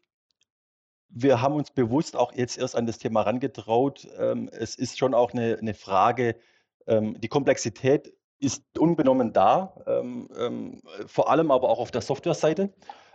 wir 1.09 1.41
haben 1.41 1.55
uns 1.55 1.71
bewusst 1.71 2.17
auch 2.17 2.33
jetzt 2.33 2.59
erst 2.59 2.77
an 2.77 2.87
das 2.87 2.99
Thema 2.99 3.21
herangetraut. 3.21 4.07
Ähm, 4.19 4.49
es 4.53 4.77
ist 4.77 4.99
schon 4.99 5.15
auch 5.15 5.33
eine, 5.33 5.59
eine 5.59 5.75
Frage, 5.75 6.37
ähm, 6.87 7.19
die 7.21 7.29
Komplexität 7.29 8.13
ist 8.39 8.63
unbenommen 8.79 9.33
da, 9.33 9.75
ähm, 9.87 10.29
ähm, 10.39 10.81
vor 11.07 11.31
allem 11.31 11.51
aber 11.51 11.69
auch 11.69 11.79
auf 11.79 11.91
der 11.91 12.03
Softwareseite. 12.03 12.73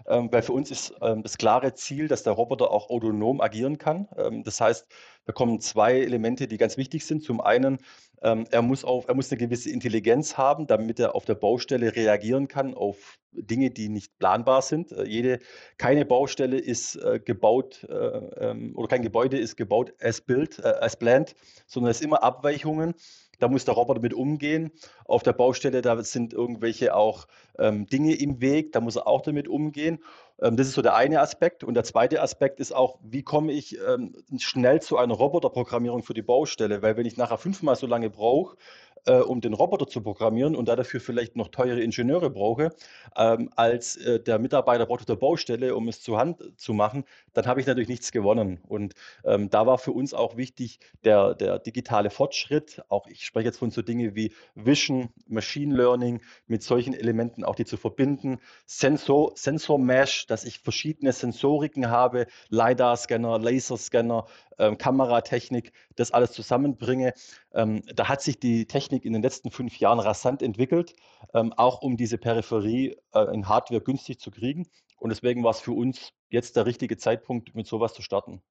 Ähm, 0.08 0.30
weil 0.32 0.42
für 0.42 0.54
uns 0.54 0.72
ist 0.72 0.94
ähm, 1.01 1.24
das 1.24 1.38
klare 1.38 1.74
Ziel, 1.74 2.08
dass 2.08 2.24
der 2.24 2.34
Roboter 2.34 2.72
auch 2.72 2.90
autonom 2.90 3.42
agieren 3.42 3.78
kann. 3.78 4.08
Ähm, 4.18 4.44
das 4.44 4.60
heißt, 4.60 4.88
da 5.25 5.34
kommen 5.34 5.60
zwei 5.60 6.00
Elemente, 6.00 6.48
die 6.48 6.58
ganz 6.58 6.78
wichtig 6.78 7.06
sind. 7.06 7.24
Zum 7.24 7.42
einen, 7.42 7.78
ähm, 8.24 8.46
er, 8.50 8.62
muss 8.62 8.84
auf, 8.84 9.08
er 9.08 9.13
muss 9.13 9.32
eine 9.32 9.38
gewisse 9.38 9.70
Intelligenz 9.70 10.38
haben, 10.38 10.68
damit 10.68 11.00
er 11.00 11.16
auf 11.16 11.25
der 11.25 11.36
Baustelle 11.36 11.96
reagieren 11.96 12.48
kann 12.48 12.74
auf 12.74 13.20
Dinge, 13.32 13.70
die 13.70 13.90
nicht 13.90 14.18
planbar 14.18 14.62
sind. 14.62 14.92
Äh, 14.92 15.06
jede, 15.06 15.40
keine 15.78 16.06
Baustelle 16.06 16.58
ist 16.58 16.96
äh, 16.96 17.20
gebaut 17.20 17.84
äh, 17.88 18.74
oder 18.74 18.88
kein 18.88 19.04
Gebäude 19.04 19.38
ist 19.38 19.56
gebaut 19.56 19.94
as 20.01 20.22
built, 20.22 20.60
äh, 20.60 20.74
as 20.82 20.98
planned, 20.98 21.36
sondern 21.68 21.92
es 21.92 22.00
sind 22.00 22.08
immer 22.08 22.24
Abweichungen. 22.24 22.96
Da 23.42 23.48
muss 23.48 23.66
der 23.66 23.74
Roboter 23.74 24.00
mit 24.00 24.14
umgehen. 24.14 24.72
Auf 25.06 25.24
der 25.24 25.34
Baustelle, 25.34 25.82
da 25.82 26.02
sind 26.04 26.32
irgendwelche 26.32 26.96
auch 26.96 27.28
ähm, 27.58 27.88
Dinge 27.88 28.14
im 28.14 28.40
Weg, 28.40 28.72
da 28.72 28.82
muss 28.82 28.98
er 28.98 29.08
auch 29.08 29.22
damit 29.22 29.48
umgehen. 29.48 30.00
Ähm, 30.40 30.58
das 30.58 30.68
ist 30.68 30.76
so 30.76 30.84
der 30.84 30.96
eine 30.96 31.22
Aspekt. 31.22 31.64
Und 31.64 31.74
der 31.74 31.84
zweite 31.84 32.22
Aspekt 32.22 32.60
ist 32.60 32.72
auch, 32.72 33.00
wie 33.02 33.24
komme 33.24 33.52
ich 33.52 33.80
ähm, 33.80 34.14
schnell 34.38 34.80
zu 34.82 34.98
einer 34.98 35.16
Roboterprogrammierung 35.16 36.04
für 36.04 36.14
die 36.14 36.22
Baustelle? 36.22 36.84
Weil 36.84 36.98
wenn 36.98 37.08
ich 37.08 37.18
nachher 37.18 37.40
fünfmal 37.40 37.76
so 37.76 37.88
lange 37.88 38.12
brauche, 38.12 38.58
äh, 39.05 39.20
um 39.20 39.41
den 39.41 39.53
Roboter 39.53 39.88
zu 39.88 40.01
programmieren 40.01 40.55
und 40.55 40.67
da 40.67 40.75
dafür 40.75 41.00
vielleicht 41.00 41.36
noch 41.36 41.50
teure 41.50 41.81
Ingenieure 41.81 42.29
brauche, 42.29 42.70
ähm, 43.15 43.50
als 43.55 43.98
äh, 43.98 44.20
der 44.20 44.39
Mitarbeiter 44.39 44.86
braucht 44.86 45.01
auf 45.01 45.05
der 45.05 45.15
Baustelle, 45.15 45.75
um 45.75 45.88
es 45.88 46.01
zu 46.01 46.17
Hand 46.17 46.41
zu 46.58 46.74
machen, 46.74 47.03
dann 47.34 47.46
habe 47.46 47.62
ich 47.62 47.67
natürlich 47.67 47.89
nichts 47.89 48.12
gewonnen. 48.12 48.60
Und 48.67 48.93
ähm, 49.24 49.50
da 49.50 49.65
war 49.65 49.77
für 49.77 49.91
uns 49.91 50.13
auch 50.13 50.38
wichtig 50.38 50.79
der, 51.03 51.34
der 51.36 51.60
digitale 51.60 52.10
Fortschritt. 52.10 52.81
Auch 52.89 53.08
ich 53.08 53.25
spreche 53.25 53.48
jetzt 53.48 53.58
von 53.58 53.72
so 53.72 53.81
Dingen 53.81 54.15
wie 54.15 54.34
Vision, 54.55 55.10
Machine 55.27 55.75
Learning, 55.75 56.22
mit 56.48 56.63
solchen 56.63 56.93
Elementen 56.93 57.43
auch 57.43 57.55
die 57.55 57.65
zu 57.65 57.77
verbinden. 57.77 58.39
Sensor, 58.65 59.31
Sensor 59.36 59.79
Mesh, 59.79 60.27
dass 60.27 60.43
ich 60.43 60.60
verschiedene 60.60 61.13
Sensoriken 61.13 61.89
habe, 61.89 62.27
LiDAR-Scanner, 62.50 63.39
Laserscanner, 63.39 64.25
ähm, 64.60 64.77
Kameratechnik, 64.77 65.72
das 65.96 66.12
alles 66.12 66.31
zusammenbringe. 66.31 67.13
Ähm, 67.53 67.81
da 67.93 68.10
hat 68.10 68.22
sich 68.22 68.39
die 68.39 68.65
Technik 68.65 68.91
in 68.92 69.14
den 69.14 69.22
letzten 69.22 69.52
fünf 69.52 69.78
Jahren 69.78 70.00
rasant 70.00 70.42
entwickelt, 70.42 70.94
ähm, 71.34 71.54
auch 71.54 71.82
um 71.82 71.98
diese 71.98 72.18
Peripherie 72.18 72.98
äh, 73.14 73.34
in 73.34 73.48
Hardware 73.48 73.82
günstig 73.82 74.20
zu 74.20 74.32
kriegen. 74.32 74.68
Und 74.98 75.10
deswegen 75.10 75.44
war 75.44 75.52
es 75.52 75.60
für 75.60 75.72
uns 75.72 76.14
jetzt 76.30 76.56
der 76.56 76.66
richtige 76.66 76.98
Zeitpunkt, 76.98 77.56
mit 77.56 77.68
sowas 77.68 77.94
zu 77.94 78.02
starten. 78.02 78.42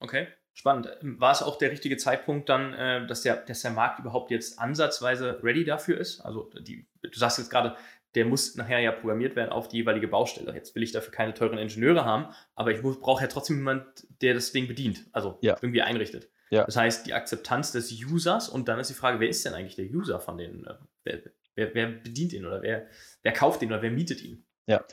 Okay, 0.00 0.28
spannend. 0.52 0.88
War 1.02 1.32
es 1.32 1.42
auch 1.42 1.58
der 1.58 1.70
richtige 1.70 1.96
Zeitpunkt 1.96 2.48
dann, 2.48 2.74
äh, 2.74 3.06
dass, 3.06 3.22
der, 3.22 3.36
dass 3.36 3.62
der 3.62 3.70
Markt 3.70 4.00
überhaupt 4.00 4.30
jetzt 4.30 4.58
ansatzweise 4.58 5.40
ready 5.42 5.64
dafür 5.64 5.98
ist? 5.98 6.20
Also 6.20 6.50
die, 6.60 6.86
du 7.02 7.18
sagst 7.18 7.38
jetzt 7.38 7.50
gerade, 7.50 7.76
der 8.14 8.24
muss 8.24 8.56
nachher 8.56 8.80
ja 8.80 8.92
programmiert 8.92 9.36
werden 9.36 9.50
auf 9.50 9.68
die 9.68 9.78
jeweilige 9.78 10.08
Baustelle. 10.08 10.52
Jetzt 10.54 10.74
will 10.74 10.82
ich 10.82 10.92
dafür 10.92 11.12
keine 11.12 11.34
teuren 11.34 11.58
Ingenieure 11.58 12.04
haben, 12.04 12.34
aber 12.54 12.72
ich 12.72 12.82
brauche 12.82 13.22
ja 13.22 13.28
trotzdem 13.28 13.58
jemanden, 13.58 13.86
der 14.20 14.34
das 14.34 14.52
Ding 14.52 14.66
bedient, 14.66 15.06
also 15.12 15.38
ja. 15.42 15.56
irgendwie 15.60 15.82
einrichtet. 15.82 16.28
Ja. 16.50 16.64
Das 16.64 16.76
heißt, 16.76 17.06
die 17.06 17.14
Akzeptanz 17.14 17.72
des 17.72 17.92
Users 17.92 18.48
und 18.48 18.68
dann 18.68 18.80
ist 18.80 18.90
die 18.90 18.94
Frage, 18.94 19.20
wer 19.20 19.28
ist 19.28 19.44
denn 19.44 19.54
eigentlich 19.54 19.76
der 19.76 19.86
User 19.86 20.20
von 20.20 20.36
denen? 20.36 20.66
Äh, 20.66 20.74
wer, 21.04 21.20
wer, 21.54 21.74
wer 21.74 21.86
bedient 21.86 22.32
ihn 22.32 22.44
oder 22.44 22.60
wer, 22.62 22.86
wer 23.22 23.32
kauft 23.32 23.62
ihn 23.62 23.72
oder 23.72 23.82
wer 23.82 23.90
mietet 23.90 24.22
ihn? 24.22 24.44
Ja. 24.66 24.84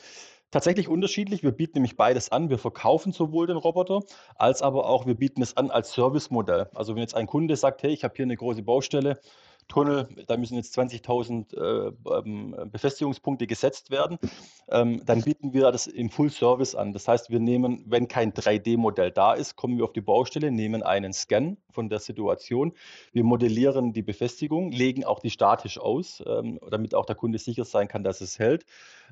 Tatsächlich 0.50 0.88
unterschiedlich. 0.88 1.42
Wir 1.42 1.52
bieten 1.52 1.72
nämlich 1.74 1.96
beides 1.96 2.32
an. 2.32 2.48
Wir 2.48 2.56
verkaufen 2.56 3.12
sowohl 3.12 3.46
den 3.46 3.58
Roboter, 3.58 4.00
als 4.34 4.62
aber 4.62 4.88
auch 4.88 5.04
wir 5.04 5.14
bieten 5.14 5.42
es 5.42 5.58
an 5.58 5.70
als 5.70 5.92
Servicemodell. 5.92 6.70
Also 6.74 6.94
wenn 6.94 7.02
jetzt 7.02 7.14
ein 7.14 7.26
Kunde 7.26 7.54
sagt, 7.54 7.82
hey, 7.82 7.90
ich 7.90 8.02
habe 8.02 8.14
hier 8.16 8.22
eine 8.22 8.36
große 8.36 8.62
Baustelle, 8.62 9.20
Tunnel, 9.68 10.08
da 10.26 10.36
müssen 10.36 10.56
jetzt 10.56 10.76
20.000 10.78 11.54
äh, 11.54 11.92
ähm, 12.18 12.56
Befestigungspunkte 12.72 13.46
gesetzt 13.46 13.90
werden. 13.90 14.18
Ähm, 14.70 15.02
dann 15.04 15.22
bieten 15.22 15.52
wir 15.52 15.70
das 15.70 15.86
im 15.86 16.10
Full 16.10 16.30
Service 16.30 16.74
an. 16.74 16.92
Das 16.92 17.06
heißt, 17.06 17.30
wir 17.30 17.38
nehmen, 17.38 17.84
wenn 17.86 18.08
kein 18.08 18.32
3D-Modell 18.32 19.10
da 19.10 19.34
ist, 19.34 19.56
kommen 19.56 19.76
wir 19.76 19.84
auf 19.84 19.92
die 19.92 20.00
Baustelle, 20.00 20.50
nehmen 20.50 20.82
einen 20.82 21.12
Scan 21.12 21.56
von 21.70 21.88
der 21.88 22.00
Situation. 22.00 22.72
Wir 23.12 23.24
modellieren 23.24 23.92
die 23.92 24.02
Befestigung, 24.02 24.72
legen 24.72 25.04
auch 25.04 25.20
die 25.20 25.30
statisch 25.30 25.78
aus, 25.78 26.22
ähm, 26.26 26.58
damit 26.70 26.94
auch 26.94 27.06
der 27.06 27.16
Kunde 27.16 27.38
sicher 27.38 27.64
sein 27.64 27.88
kann, 27.88 28.02
dass 28.02 28.20
es 28.20 28.38
hält. 28.38 28.64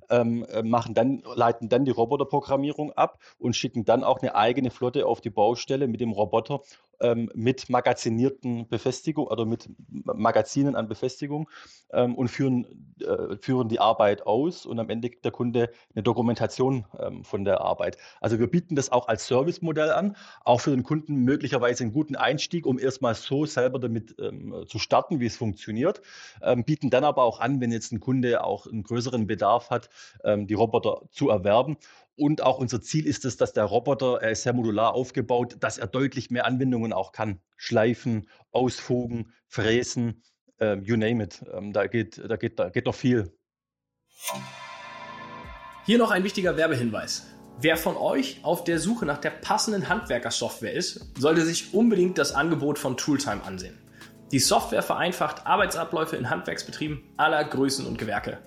Ähm, 0.09 0.45
äh, 0.53 0.62
machen 0.62 0.95
dann, 0.95 1.23
leiten 1.35 1.69
dann 1.69 1.85
die 1.85 1.91
Roboterprogrammierung 1.91 2.93
ab 2.93 3.19
und 3.38 3.57
schicken 3.57 3.85
dann 3.85 4.05
auch 4.05 4.21
eine 4.21 4.35
eigene 4.35 4.71
Flotte 4.71 5.07
auf 5.07 5.21
die 5.21 5.31
Baustelle 5.31 5.88
mit 5.88 6.00
dem 6.00 6.12
Roboter 6.12 6.61
ähm, 7.00 7.31
mit 7.35 7.69
magazinierten 7.69 8.69
Befestigungen 8.69 9.31
oder 9.31 9.45
mit 9.45 9.69
Magazinen 9.88 10.76
an 10.76 10.88
Befestigung 10.88 11.49
ähm, 11.93 12.15
und 12.15 12.29
führen, 12.29 12.95
äh, 13.00 13.37
führen 13.41 13.69
die 13.69 13.81
Arbeit 13.81 14.26
aus 14.26 14.67
und 14.67 14.79
am 14.79 14.88
Ende 14.88 15.11
gibt 15.11 15.25
der 15.25 15.33
Kunde 15.33 15.71
eine 15.95 16.03
Dokumentation 16.03 16.85
ähm, 16.99 17.25
von 17.25 17.45
der 17.45 17.61
Arbeit. 17.61 17.99
Also 18.21 18.38
wir 18.38 18.47
bieten 18.47 18.76
das 18.76 18.91
auch 18.91 19.09
als 19.09 19.26
Servicemodell 19.26 19.91
an, 19.91 20.17
auch 20.45 20.61
für 20.61 20.71
den 20.71 20.83
Kunden 20.83 21.17
möglicherweise 21.17 21.85
einen 21.85 21.93
guten 21.93 22.17
Einstieg, 22.17 22.67
um 22.67 22.79
erstmal 22.79 23.15
so 23.15 23.47
selber 23.47 23.79
damit 23.79 24.15
ähm, 24.19 24.65
zu 24.67 24.79
starten, 24.79 25.21
wie 25.21 25.26
es 25.26 25.37
funktioniert, 25.37 26.00
ähm, 26.43 26.65
bieten 26.65 26.91
dann 26.91 27.05
aber 27.05 27.25
auch 27.25 27.41
an, 27.41 27.61
wenn 27.61 27.73
jetzt 27.73 27.93
ein 27.93 28.00
Kunde 28.00 28.43
auch 28.43 28.67
einen 28.67 28.83
größeren 28.83 29.26
Bedarf 29.26 29.71
hat, 29.71 29.86
ähm, 30.25 30.47
die 30.47 30.55
Roboter 30.55 31.02
zu 31.11 31.31
erwerben 31.31 31.76
und 32.16 32.43
auch 32.43 32.59
unser 32.59 32.81
Ziel 32.81 33.07
ist 33.07 33.26
es, 33.26 33.37
dass 33.37 33.52
der 33.52 33.64
Roboter, 33.64 34.23
er 34.23 34.31
ist 34.31 34.43
sehr 34.43 34.55
modular 34.55 34.95
aufgebaut, 34.95 35.57
dass 35.61 35.76
er 35.76 35.87
deutlich 35.87 36.31
mehr 36.31 36.47
Anwendungen 36.47 36.95
auch 36.95 37.12
kann. 37.12 37.40
Schleifen, 37.57 38.28
ausfugen, 38.52 39.33
fräsen, 39.49 40.23
ähm, 40.59 40.83
you 40.83 40.97
name 40.97 41.23
it. 41.23 41.45
Ähm, 41.52 41.75
da, 41.75 41.87
geht, 41.87 42.19
da, 42.26 42.37
geht, 42.37 42.59
da 42.59 42.71
geht 42.71 42.87
noch 42.87 42.95
viel. 42.95 43.37
Hier 45.85 45.99
noch 45.99 46.11
ein 46.11 46.25
wichtiger 46.25 46.57
Werbehinweis. 46.57 47.26
Wer 47.59 47.76
von 47.76 47.97
euch 47.97 48.40
auf 48.43 48.64
der 48.64 48.78
Suche 48.78 49.05
nach 49.05 49.19
der 49.19 49.31
passenden 49.31 49.88
Handwerkersoftware 49.88 50.73
ist, 50.73 51.19
sollte 51.19 51.45
sich 51.45 51.75
unbedingt 51.75 52.16
das 52.16 52.33
Angebot 52.33 52.78
von 52.78 52.97
Tooltime 52.97 53.43
ansehen. 53.45 53.78
Die 54.33 54.38
Software 54.38 54.83
vereinfacht 54.83 55.47
Arbeitsabläufe 55.47 56.16
in 56.16 56.31
Handwerksbetrieben 56.31 57.02
aller 57.16 57.45
Größen 57.45 57.87
und 57.87 57.99
Gewerke. 57.99 58.38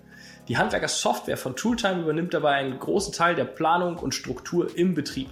Die 0.49 0.57
Handwerkersoftware 0.57 1.37
von 1.37 1.55
Tooltime 1.55 2.01
übernimmt 2.01 2.33
dabei 2.33 2.53
einen 2.53 2.79
großen 2.79 3.13
Teil 3.13 3.35
der 3.35 3.45
Planung 3.45 3.97
und 3.97 4.15
Struktur 4.15 4.75
im 4.75 4.95
Betrieb. 4.95 5.29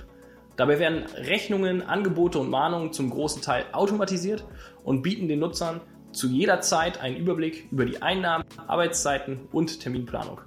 Dabei 0.58 0.78
werden 0.78 1.06
Rechnungen, 1.16 1.82
Angebote 1.82 2.38
und 2.38 2.52
Mahnungen 2.52 2.94
zum 2.94 3.10
großen 3.10 3.42
Teil 3.42 3.66
automatisiert 3.72 4.46
und 4.84 5.02
bieten 5.02 5.28
den 5.28 5.40
Nutzern 5.40 5.82
zu 6.12 6.28
jeder 6.28 6.62
Zeit 6.62 7.02
einen 7.02 7.18
Überblick 7.18 7.68
über 7.72 7.86
die 7.86 8.00
Einnahmen, 8.04 8.46
Arbeitszeiten 8.68 9.48
und 9.52 9.80
Terminplanung. 9.80 10.40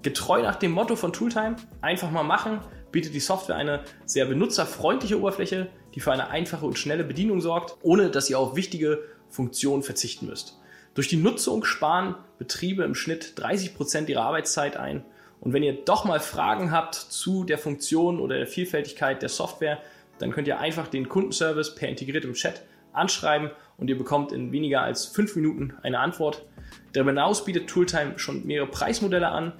Getreu 0.00 0.40
nach 0.40 0.56
dem 0.56 0.72
Motto 0.72 0.96
von 0.96 1.12
Tooltime, 1.12 1.56
einfach 1.82 2.10
mal 2.10 2.22
machen, 2.22 2.60
bietet 2.92 3.12
die 3.12 3.20
Software 3.20 3.56
eine 3.56 3.82
sehr 4.06 4.24
benutzerfreundliche 4.24 5.18
Oberfläche, 5.18 5.68
die 5.94 6.00
für 6.00 6.12
eine 6.12 6.28
einfache 6.28 6.64
und 6.64 6.78
schnelle 6.78 7.04
Bedienung 7.04 7.42
sorgt, 7.42 7.76
ohne 7.82 8.10
dass 8.10 8.30
ihr 8.30 8.38
auf 8.38 8.56
wichtige 8.56 9.02
Funktionen 9.28 9.82
verzichten 9.82 10.26
müsst. 10.26 10.58
Durch 10.94 11.08
die 11.08 11.16
Nutzung 11.16 11.64
sparen 11.64 12.14
Betriebe 12.38 12.84
im 12.84 12.94
Schnitt 12.94 13.32
30 13.36 13.74
Prozent 13.74 14.08
ihrer 14.08 14.22
Arbeitszeit 14.22 14.76
ein. 14.76 15.04
Und 15.40 15.52
wenn 15.52 15.64
ihr 15.64 15.84
doch 15.84 16.04
mal 16.04 16.20
Fragen 16.20 16.70
habt 16.70 16.94
zu 16.94 17.44
der 17.44 17.58
Funktion 17.58 18.20
oder 18.20 18.38
der 18.38 18.46
Vielfältigkeit 18.46 19.20
der 19.20 19.28
Software, 19.28 19.82
dann 20.18 20.30
könnt 20.30 20.46
ihr 20.46 20.60
einfach 20.60 20.86
den 20.86 21.08
Kundenservice 21.08 21.74
per 21.74 21.88
integriertem 21.88 22.34
Chat 22.34 22.62
anschreiben 22.92 23.50
und 23.76 23.90
ihr 23.90 23.98
bekommt 23.98 24.30
in 24.30 24.52
weniger 24.52 24.82
als 24.82 25.06
fünf 25.06 25.34
Minuten 25.34 25.74
eine 25.82 25.98
Antwort. 25.98 26.46
Darüber 26.92 27.10
hinaus 27.10 27.44
bietet 27.44 27.68
Tooltime 27.68 28.18
schon 28.18 28.46
mehrere 28.46 28.68
Preismodelle 28.68 29.28
an, 29.28 29.52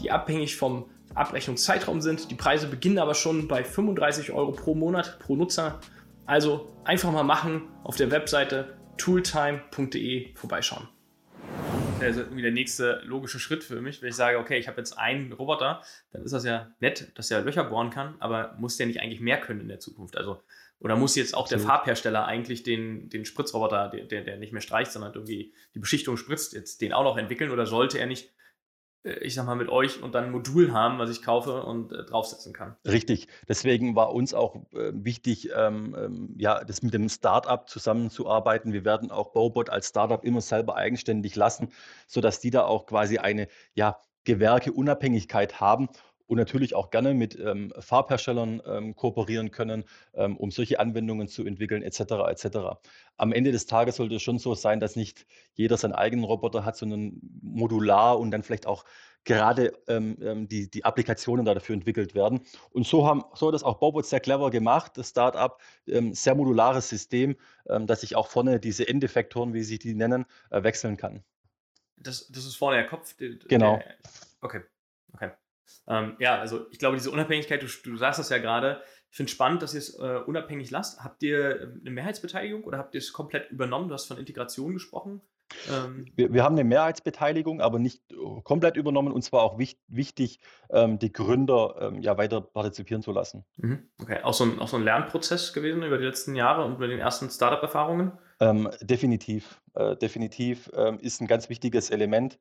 die 0.00 0.10
abhängig 0.10 0.56
vom 0.56 0.86
Abrechnungszeitraum 1.14 2.00
sind. 2.00 2.32
Die 2.32 2.34
Preise 2.34 2.66
beginnen 2.66 2.98
aber 2.98 3.14
schon 3.14 3.46
bei 3.46 3.62
35 3.62 4.32
Euro 4.32 4.50
pro 4.52 4.74
Monat 4.74 5.20
pro 5.20 5.36
Nutzer. 5.36 5.78
Also 6.26 6.72
einfach 6.84 7.12
mal 7.12 7.22
machen 7.22 7.68
auf 7.84 7.96
der 7.96 8.10
Webseite 8.10 8.76
tooltime.de 9.00 10.34
vorbeischauen. 10.34 10.86
Das 12.00 12.16
ist 12.16 12.18
irgendwie 12.18 12.42
der 12.42 12.50
nächste 12.50 13.00
logische 13.04 13.38
Schritt 13.38 13.64
für 13.64 13.80
mich, 13.80 14.02
wenn 14.02 14.10
ich 14.10 14.16
sage, 14.16 14.38
okay, 14.38 14.58
ich 14.58 14.68
habe 14.68 14.78
jetzt 14.78 14.98
einen 14.98 15.32
Roboter, 15.32 15.82
dann 16.12 16.22
ist 16.22 16.32
das 16.32 16.44
ja 16.44 16.70
nett, 16.80 17.10
dass 17.14 17.30
er 17.30 17.42
Löcher 17.42 17.64
bohren 17.64 17.90
kann, 17.90 18.16
aber 18.20 18.54
muss 18.58 18.76
der 18.76 18.86
nicht 18.86 19.00
eigentlich 19.00 19.20
mehr 19.20 19.40
können 19.40 19.60
in 19.60 19.68
der 19.68 19.80
Zukunft? 19.80 20.16
Also, 20.16 20.42
oder 20.80 20.96
muss 20.96 21.14
jetzt 21.14 21.34
auch 21.34 21.48
der 21.48 21.58
Farbhersteller 21.58 22.26
eigentlich 22.26 22.62
den, 22.62 23.08
den 23.10 23.24
Spritzroboter, 23.24 23.88
der, 23.88 24.04
der, 24.04 24.22
der 24.22 24.36
nicht 24.36 24.52
mehr 24.52 24.62
streicht, 24.62 24.92
sondern 24.92 25.12
irgendwie 25.14 25.52
die 25.74 25.78
Beschichtung 25.78 26.16
spritzt, 26.16 26.54
jetzt 26.54 26.80
den 26.80 26.92
auch 26.92 27.04
noch 27.04 27.18
entwickeln 27.18 27.50
oder 27.50 27.66
sollte 27.66 27.98
er 27.98 28.06
nicht 28.06 28.30
ich 29.02 29.34
sag 29.34 29.46
mal, 29.46 29.54
mit 29.54 29.68
euch 29.68 30.02
und 30.02 30.14
dann 30.14 30.24
ein 30.24 30.30
Modul 30.30 30.72
haben, 30.72 30.98
was 30.98 31.10
ich 31.10 31.22
kaufe 31.22 31.62
und 31.62 31.92
äh, 31.92 32.04
draufsetzen 32.04 32.52
kann. 32.52 32.76
Richtig. 32.86 33.28
Deswegen 33.48 33.96
war 33.96 34.12
uns 34.12 34.34
auch 34.34 34.56
äh, 34.74 34.92
wichtig, 34.92 35.50
ähm, 35.56 35.96
ähm, 35.98 36.34
ja, 36.36 36.62
das 36.64 36.82
mit 36.82 36.92
dem 36.92 37.08
Startup 37.08 37.68
zusammenzuarbeiten. 37.68 38.72
Wir 38.72 38.84
werden 38.84 39.10
auch 39.10 39.32
Bowbot 39.32 39.70
als 39.70 39.88
Startup 39.88 40.22
immer 40.24 40.42
selber 40.42 40.76
eigenständig 40.76 41.34
lassen, 41.34 41.72
sodass 42.06 42.40
die 42.40 42.50
da 42.50 42.64
auch 42.64 42.86
quasi 42.86 43.18
eine 43.18 43.48
ja, 43.74 43.98
Gewerkeunabhängigkeit 44.24 45.60
haben 45.60 45.88
und 46.30 46.36
natürlich 46.36 46.76
auch 46.76 46.90
gerne 46.90 47.12
mit 47.12 47.36
ähm, 47.40 47.72
Farbherstellern 47.80 48.62
ähm, 48.64 48.94
kooperieren 48.94 49.50
können, 49.50 49.82
ähm, 50.14 50.36
um 50.36 50.52
solche 50.52 50.78
Anwendungen 50.78 51.26
zu 51.26 51.44
entwickeln, 51.44 51.82
etc. 51.82 52.00
etc. 52.28 52.58
Am 53.16 53.32
Ende 53.32 53.50
des 53.50 53.66
Tages 53.66 53.96
sollte 53.96 54.14
es 54.14 54.22
schon 54.22 54.38
so 54.38 54.54
sein, 54.54 54.78
dass 54.78 54.94
nicht 54.94 55.26
jeder 55.54 55.76
seinen 55.76 55.92
eigenen 55.92 56.24
Roboter 56.24 56.64
hat, 56.64 56.76
sondern 56.76 57.18
modular 57.42 58.20
und 58.20 58.30
dann 58.30 58.44
vielleicht 58.44 58.68
auch 58.68 58.84
gerade 59.24 59.72
ähm, 59.88 60.18
ähm, 60.22 60.46
die, 60.46 60.70
die 60.70 60.84
Applikationen 60.84 61.44
da 61.44 61.52
dafür 61.52 61.74
entwickelt 61.74 62.14
werden. 62.14 62.42
Und 62.70 62.86
so, 62.86 63.08
haben, 63.08 63.24
so 63.34 63.48
hat 63.48 63.54
das 63.54 63.64
auch 63.64 63.80
Bobot 63.80 64.06
sehr 64.06 64.20
clever 64.20 64.50
gemacht, 64.50 64.92
das 64.98 65.08
Startup, 65.08 65.60
ähm, 65.88 66.14
sehr 66.14 66.36
modulares 66.36 66.88
System, 66.88 67.34
ähm, 67.68 67.88
dass 67.88 68.04
ich 68.04 68.14
auch 68.14 68.28
vorne 68.28 68.60
diese 68.60 68.86
Endeffektoren, 68.86 69.52
wie 69.52 69.64
sie 69.64 69.80
die 69.80 69.96
nennen, 69.96 70.26
äh, 70.50 70.62
wechseln 70.62 70.96
kann. 70.96 71.24
Das, 71.96 72.28
das 72.28 72.44
ist 72.44 72.54
vorne 72.54 72.76
der 72.76 72.86
Kopf. 72.86 73.14
Der, 73.16 73.30
genau. 73.48 73.78
Der, 73.78 73.96
okay. 74.42 74.60
Okay. 75.12 75.32
Ähm, 75.88 76.16
ja, 76.18 76.38
also 76.38 76.66
ich 76.70 76.78
glaube, 76.78 76.96
diese 76.96 77.10
Unabhängigkeit, 77.10 77.62
du, 77.62 77.66
du 77.66 77.96
sagst 77.96 78.20
das 78.20 78.28
ja 78.28 78.38
gerade, 78.38 78.80
ich 79.10 79.16
finde 79.16 79.28
es 79.28 79.34
spannend, 79.34 79.62
dass 79.62 79.74
ihr 79.74 79.80
es 79.80 79.98
äh, 79.98 80.20
unabhängig 80.26 80.70
lasst. 80.70 81.02
Habt 81.02 81.22
ihr 81.22 81.62
ähm, 81.62 81.80
eine 81.80 81.90
Mehrheitsbeteiligung 81.90 82.64
oder 82.64 82.78
habt 82.78 82.94
ihr 82.94 83.00
es 83.00 83.12
komplett 83.12 83.50
übernommen? 83.50 83.88
Du 83.88 83.94
hast 83.94 84.06
von 84.06 84.18
Integration 84.18 84.72
gesprochen. 84.72 85.20
Ähm, 85.70 86.06
wir, 86.14 86.32
wir, 86.32 86.44
haben 86.44 86.54
eine 86.54 86.64
Mehrheitsbeteiligung, 86.64 87.60
aber 87.60 87.78
nicht 87.78 88.02
äh, 88.12 88.14
komplett 88.44 88.76
übernommen. 88.76 89.12
Und 89.12 89.22
zwar 89.22 89.42
auch 89.42 89.58
wichtig, 89.58 89.80
wichtig 89.88 90.40
ähm, 90.70 90.98
die 90.98 91.12
Gründer 91.12 91.74
ähm, 91.80 92.02
ja 92.02 92.16
weiter 92.18 92.40
partizipieren 92.40 93.02
zu 93.02 93.12
lassen. 93.12 93.44
Mhm. 93.56 93.88
Okay, 94.00 94.20
auch 94.22 94.34
so, 94.34 94.44
ein, 94.44 94.58
auch 94.60 94.68
so 94.68 94.76
ein 94.76 94.84
Lernprozess 94.84 95.52
gewesen 95.52 95.82
über 95.82 95.98
die 95.98 96.04
letzten 96.04 96.36
Jahre 96.36 96.64
und 96.64 96.74
über 96.74 96.86
den 96.86 97.00
ersten 97.00 97.28
Startup-Erfahrungen? 97.30 98.12
Ähm, 98.38 98.70
definitiv. 98.80 99.60
Äh, 99.74 99.96
definitiv 99.96 100.70
ähm, 100.74 100.98
ist 101.00 101.20
ein 101.20 101.26
ganz 101.26 101.48
wichtiges 101.48 101.90
Element. 101.90 102.38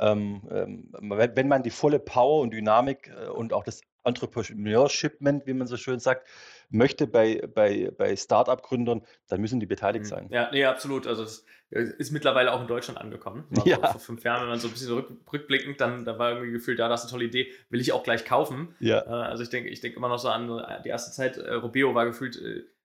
Ähm, 0.00 0.42
ähm, 0.50 0.88
wenn 0.92 1.48
man 1.48 1.62
die 1.62 1.70
volle 1.70 1.98
Power 1.98 2.40
und 2.40 2.52
Dynamik 2.52 3.12
äh, 3.14 3.28
und 3.28 3.52
auch 3.52 3.64
das 3.64 3.82
Entrepreneurshipment, 4.04 5.46
wie 5.46 5.52
man 5.52 5.66
so 5.66 5.76
schön 5.76 6.00
sagt, 6.00 6.26
möchte 6.70 7.06
bei, 7.06 7.46
bei, 7.54 7.90
bei 7.96 8.16
Start-up-Gründern, 8.16 9.02
dann 9.28 9.40
müssen 9.40 9.60
die 9.60 9.66
beteiligt 9.66 10.06
mhm. 10.06 10.08
sein. 10.08 10.28
Ja, 10.30 10.50
nee, 10.50 10.64
absolut. 10.64 11.06
Also 11.06 11.24
es 11.24 11.44
ist 11.70 12.10
mittlerweile 12.10 12.52
auch 12.52 12.62
in 12.62 12.66
Deutschland 12.66 12.98
angekommen. 12.98 13.44
Ja. 13.64 13.76
Vor 13.92 14.00
fünf 14.00 14.24
Jahren, 14.24 14.42
wenn 14.42 14.48
man 14.48 14.58
so 14.58 14.68
ein 14.68 14.72
bisschen 14.72 14.92
rück, 14.94 15.10
rückblickend, 15.32 15.80
dann 15.80 16.04
da 16.04 16.18
war 16.18 16.30
irgendwie 16.30 16.52
gefühlt, 16.52 16.78
ja, 16.78 16.88
das 16.88 17.00
ist 17.00 17.06
eine 17.06 17.10
tolle 17.10 17.24
Idee, 17.26 17.52
will 17.68 17.80
ich 17.80 17.92
auch 17.92 18.02
gleich 18.02 18.24
kaufen. 18.24 18.74
Ja. 18.80 19.02
Äh, 19.02 19.28
also 19.28 19.42
ich 19.42 19.50
denke 19.50 19.68
ich 19.68 19.80
denk 19.80 19.96
immer 19.96 20.08
noch 20.08 20.18
so 20.18 20.28
an 20.28 20.82
die 20.82 20.88
erste 20.88 21.12
Zeit, 21.12 21.36
äh, 21.36 21.54
Robeo 21.54 21.94
war 21.94 22.06
gefühlt, 22.06 22.40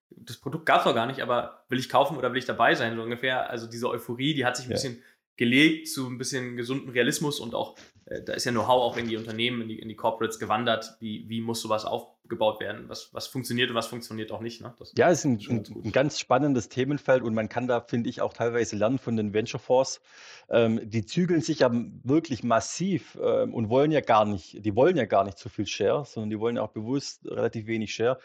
das 0.09 0.37
Produkt 0.37 0.65
gab 0.65 0.79
es 0.79 0.85
noch 0.85 0.95
gar 0.95 1.07
nicht, 1.07 1.21
aber 1.21 1.65
will 1.69 1.79
ich 1.79 1.89
kaufen 1.89 2.17
oder 2.17 2.31
will 2.31 2.37
ich 2.37 2.45
dabei 2.45 2.75
sein, 2.75 2.95
so 2.95 3.01
ungefähr. 3.01 3.49
Also 3.49 3.67
diese 3.67 3.89
Euphorie, 3.89 4.33
die 4.33 4.45
hat 4.45 4.55
sich 4.55 4.65
ein 4.65 4.71
ja. 4.71 4.75
bisschen 4.75 5.03
gelegt 5.37 5.89
zu 5.89 6.07
ein 6.07 6.17
bisschen 6.17 6.55
gesunden 6.55 6.89
Realismus 6.89 7.39
und 7.39 7.53
auch, 7.53 7.75
äh, 8.05 8.21
da 8.21 8.33
ist 8.33 8.45
ja 8.45 8.51
Know-how 8.51 8.81
auch 8.81 8.97
in 8.97 9.07
die 9.07 9.17
Unternehmen, 9.17 9.61
in 9.61 9.67
die, 9.67 9.79
in 9.79 9.89
die 9.89 9.95
Corporates 9.95 10.39
gewandert, 10.39 10.95
wie, 10.99 11.25
wie 11.27 11.41
muss 11.41 11.61
sowas 11.61 11.83
aufgebaut 11.85 12.61
werden, 12.61 12.87
was, 12.87 13.13
was 13.13 13.27
funktioniert 13.27 13.69
und 13.69 13.75
was 13.75 13.87
funktioniert 13.87 14.31
auch 14.31 14.39
nicht. 14.39 14.61
Ne? 14.61 14.73
Das 14.79 14.93
ja, 14.97 15.09
es 15.09 15.19
ist 15.19 15.25
ein, 15.25 15.39
ein, 15.49 15.83
ein, 15.85 15.91
ganz 15.91 16.19
spannendes 16.19 16.69
Themenfeld 16.69 17.21
und 17.21 17.33
man 17.33 17.49
kann 17.49 17.67
da, 17.67 17.81
finde 17.81 18.09
ich, 18.09 18.21
auch 18.21 18.33
teilweise 18.33 18.77
lernen 18.77 18.97
von 18.97 19.17
den 19.17 19.33
Venture 19.33 19.59
Force. 19.59 19.99
Ähm, 20.49 20.79
die 20.83 21.05
zügeln 21.05 21.41
sich 21.41 21.59
ja 21.59 21.71
wirklich 22.03 22.43
massiv 22.43 23.17
ähm, 23.21 23.53
und 23.53 23.69
wollen 23.69 23.91
ja 23.91 24.01
gar 24.01 24.25
nicht, 24.25 24.63
die 24.65 24.75
wollen 24.75 24.95
ja 24.95 25.05
gar 25.05 25.25
nicht 25.25 25.37
so 25.37 25.49
viel 25.49 25.67
Share, 25.67 26.05
sondern 26.05 26.29
die 26.29 26.39
wollen 26.39 26.55
ja 26.55 26.61
auch 26.61 26.71
bewusst 26.71 27.25
relativ 27.25 27.67
wenig 27.67 27.93
Share. 27.93 28.19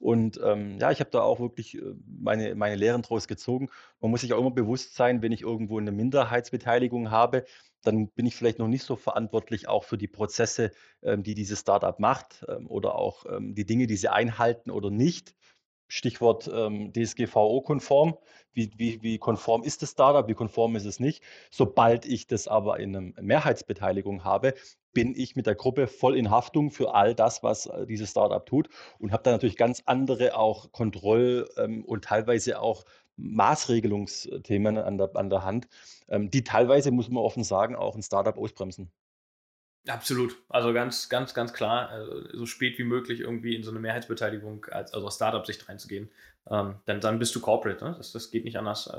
Und 0.00 0.40
ähm, 0.42 0.78
ja, 0.78 0.90
ich 0.90 1.00
habe 1.00 1.10
da 1.10 1.20
auch 1.20 1.40
wirklich 1.40 1.76
äh, 1.76 1.94
meine, 2.06 2.54
meine 2.54 2.74
Lehren 2.74 3.02
draus 3.02 3.28
gezogen. 3.28 3.68
Man 4.00 4.10
muss 4.10 4.22
sich 4.22 4.32
auch 4.32 4.40
immer 4.40 4.50
bewusst 4.50 4.96
sein, 4.96 5.20
wenn 5.20 5.30
ich 5.30 5.42
irgendwo 5.42 5.78
eine 5.78 5.92
Minderheitsbeteiligung 5.92 7.10
habe, 7.10 7.44
dann 7.82 8.08
bin 8.08 8.26
ich 8.26 8.34
vielleicht 8.34 8.58
noch 8.58 8.68
nicht 8.68 8.84
so 8.84 8.96
verantwortlich 8.96 9.68
auch 9.68 9.84
für 9.84 9.98
die 9.98 10.08
Prozesse, 10.08 10.72
ähm, 11.02 11.22
die 11.22 11.34
dieses 11.34 11.60
Startup 11.60 11.98
macht 11.98 12.44
ähm, 12.48 12.66
oder 12.66 12.94
auch 12.96 13.26
ähm, 13.26 13.54
die 13.54 13.66
Dinge, 13.66 13.86
die 13.86 13.96
sie 13.96 14.08
einhalten 14.08 14.70
oder 14.70 14.90
nicht. 14.90 15.34
Stichwort 15.88 16.48
ähm, 16.52 16.92
DSGVO-konform. 16.92 18.16
Wie, 18.52 18.70
wie, 18.76 19.02
wie 19.02 19.18
konform 19.18 19.62
ist 19.62 19.82
das 19.82 19.90
Startup, 19.90 20.26
wie 20.28 20.34
konform 20.34 20.76
ist 20.76 20.84
es 20.84 21.00
nicht? 21.00 21.22
Sobald 21.50 22.06
ich 22.06 22.26
das 22.26 22.48
aber 22.48 22.80
in 22.80 22.96
einer 22.96 23.22
Mehrheitsbeteiligung 23.22 24.24
habe, 24.24 24.54
bin 24.92 25.14
ich 25.14 25.36
mit 25.36 25.46
der 25.46 25.54
Gruppe 25.54 25.86
voll 25.86 26.16
in 26.16 26.30
Haftung 26.30 26.70
für 26.70 26.94
all 26.94 27.14
das, 27.14 27.42
was 27.42 27.66
äh, 27.66 27.86
dieses 27.86 28.10
Startup 28.10 28.44
tut 28.44 28.68
und 28.98 29.12
habe 29.12 29.22
da 29.22 29.30
natürlich 29.30 29.56
ganz 29.56 29.82
andere 29.86 30.36
auch 30.36 30.72
Kontroll- 30.72 31.48
ähm, 31.56 31.84
und 31.84 32.04
teilweise 32.04 32.60
auch 32.60 32.84
Maßregelungsthemen 33.16 34.78
an 34.78 34.98
der, 34.98 35.10
an 35.14 35.30
der 35.30 35.44
Hand, 35.44 35.68
ähm, 36.08 36.30
die 36.30 36.42
teilweise, 36.42 36.90
muss 36.90 37.08
man 37.08 37.22
offen 37.22 37.44
sagen, 37.44 37.76
auch 37.76 37.94
ein 37.94 38.02
Startup 38.02 38.36
ausbremsen. 38.36 38.90
Absolut. 39.86 40.36
Also 40.48 40.72
ganz, 40.74 41.08
ganz, 41.08 41.32
ganz 41.32 41.52
klar, 41.52 41.88
also 41.88 42.36
so 42.36 42.46
spät 42.46 42.78
wie 42.78 42.84
möglich 42.84 43.20
irgendwie 43.20 43.56
in 43.56 43.62
so 43.62 43.70
eine 43.70 43.80
Mehrheitsbeteiligung, 43.80 44.66
als, 44.66 44.92
also 44.92 45.06
aus 45.06 45.16
Startup-Sicht 45.16 45.68
reinzugehen. 45.68 46.10
Ähm, 46.50 46.76
dann, 46.84 47.00
dann 47.00 47.18
bist 47.18 47.34
du 47.34 47.40
Corporate, 47.40 47.82
ne? 47.84 47.94
das, 47.96 48.12
das 48.12 48.30
geht 48.30 48.44
nicht 48.44 48.58
anders. 48.58 48.90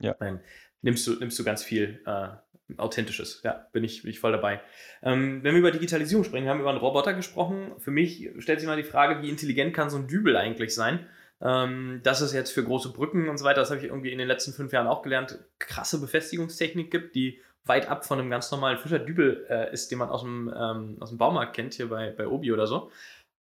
Ja. 0.00 0.14
Dann 0.14 0.40
nimmst 0.82 1.06
du, 1.06 1.14
nimmst 1.14 1.38
du 1.38 1.44
ganz 1.44 1.62
viel 1.62 2.00
äh, 2.06 2.28
Authentisches. 2.76 3.40
Ja, 3.44 3.66
bin 3.72 3.82
ich, 3.82 4.02
bin 4.02 4.10
ich 4.10 4.20
voll 4.20 4.32
dabei. 4.32 4.60
Ähm, 5.02 5.42
wenn 5.42 5.54
wir 5.54 5.60
über 5.60 5.70
Digitalisierung 5.70 6.24
sprechen, 6.24 6.44
wir 6.44 6.50
haben 6.50 6.60
über 6.60 6.68
einen 6.68 6.78
Roboter 6.78 7.14
gesprochen. 7.14 7.72
Für 7.78 7.90
mich 7.90 8.28
stellt 8.40 8.60
sich 8.60 8.68
mal 8.68 8.76
die 8.76 8.82
Frage, 8.82 9.22
wie 9.22 9.30
intelligent 9.30 9.72
kann 9.74 9.88
so 9.88 9.96
ein 9.96 10.06
Dübel 10.06 10.36
eigentlich 10.36 10.74
sein? 10.74 11.06
Ähm, 11.40 12.00
dass 12.02 12.20
es 12.20 12.34
jetzt 12.34 12.50
für 12.50 12.64
große 12.64 12.92
Brücken 12.92 13.28
und 13.28 13.38
so 13.38 13.44
weiter, 13.44 13.60
das 13.60 13.70
habe 13.70 13.80
ich 13.80 13.86
irgendwie 13.86 14.12
in 14.12 14.18
den 14.18 14.28
letzten 14.28 14.52
fünf 14.52 14.72
Jahren 14.72 14.86
auch 14.86 15.02
gelernt, 15.02 15.38
krasse 15.58 16.00
Befestigungstechnik 16.00 16.90
gibt, 16.90 17.14
die 17.14 17.40
weit 17.64 17.88
ab 17.88 18.04
von 18.04 18.18
einem 18.18 18.28
ganz 18.28 18.50
normalen 18.50 18.76
Fischerdübel 18.76 19.46
äh, 19.48 19.72
ist, 19.72 19.90
den 19.90 19.98
man 19.98 20.10
aus 20.10 20.22
dem, 20.22 20.52
ähm, 20.54 20.96
aus 21.00 21.10
dem 21.10 21.18
Baumarkt 21.18 21.54
kennt, 21.54 21.74
hier 21.74 21.88
bei, 21.88 22.10
bei 22.10 22.26
Obi 22.26 22.52
oder 22.52 22.66
so. 22.66 22.90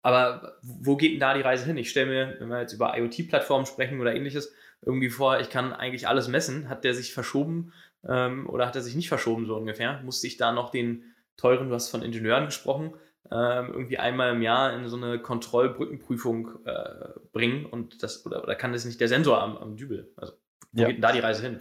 Aber 0.01 0.57
wo 0.61 0.97
geht 0.97 1.13
denn 1.13 1.19
da 1.19 1.33
die 1.33 1.41
Reise 1.41 1.65
hin? 1.65 1.77
Ich 1.77 1.89
stelle 1.89 2.07
mir, 2.07 2.35
wenn 2.39 2.49
wir 2.49 2.61
jetzt 2.61 2.73
über 2.73 2.97
IoT-Plattformen 2.97 3.65
sprechen 3.65 3.99
oder 3.99 4.13
ähnliches, 4.13 4.53
irgendwie 4.81 5.09
vor, 5.09 5.39
ich 5.39 5.49
kann 5.49 5.73
eigentlich 5.73 6.07
alles 6.07 6.27
messen. 6.27 6.69
Hat 6.69 6.83
der 6.83 6.93
sich 6.93 7.13
verschoben 7.13 7.73
ähm, 8.07 8.49
oder 8.49 8.67
hat 8.67 8.75
er 8.75 8.81
sich 8.81 8.95
nicht 8.95 9.09
verschoben, 9.09 9.45
so 9.45 9.55
ungefähr? 9.55 10.01
Musste 10.03 10.27
ich 10.27 10.37
da 10.37 10.51
noch 10.51 10.69
den 10.69 11.03
teuren, 11.37 11.69
du 11.69 11.75
hast 11.75 11.89
von 11.89 12.01
Ingenieuren 12.01 12.45
gesprochen, 12.45 12.93
ähm, 13.31 13.71
irgendwie 13.73 13.97
einmal 13.97 14.33
im 14.33 14.41
Jahr 14.41 14.73
in 14.73 14.87
so 14.87 14.97
eine 14.97 15.19
Kontrollbrückenprüfung 15.19 16.65
äh, 16.65 17.09
bringen 17.33 17.65
und 17.65 18.03
das, 18.03 18.25
oder, 18.25 18.43
oder 18.43 18.55
kann 18.55 18.71
das 18.71 18.85
nicht 18.85 19.01
der 19.01 19.07
Sensor 19.07 19.41
am, 19.41 19.57
am 19.57 19.75
Dübel? 19.75 20.13
Also 20.15 20.33
wo 20.71 20.81
ja. 20.81 20.87
geht 20.87 20.97
denn 20.97 21.01
da 21.01 21.11
die 21.13 21.19
Reise 21.19 21.41
hin? 21.41 21.59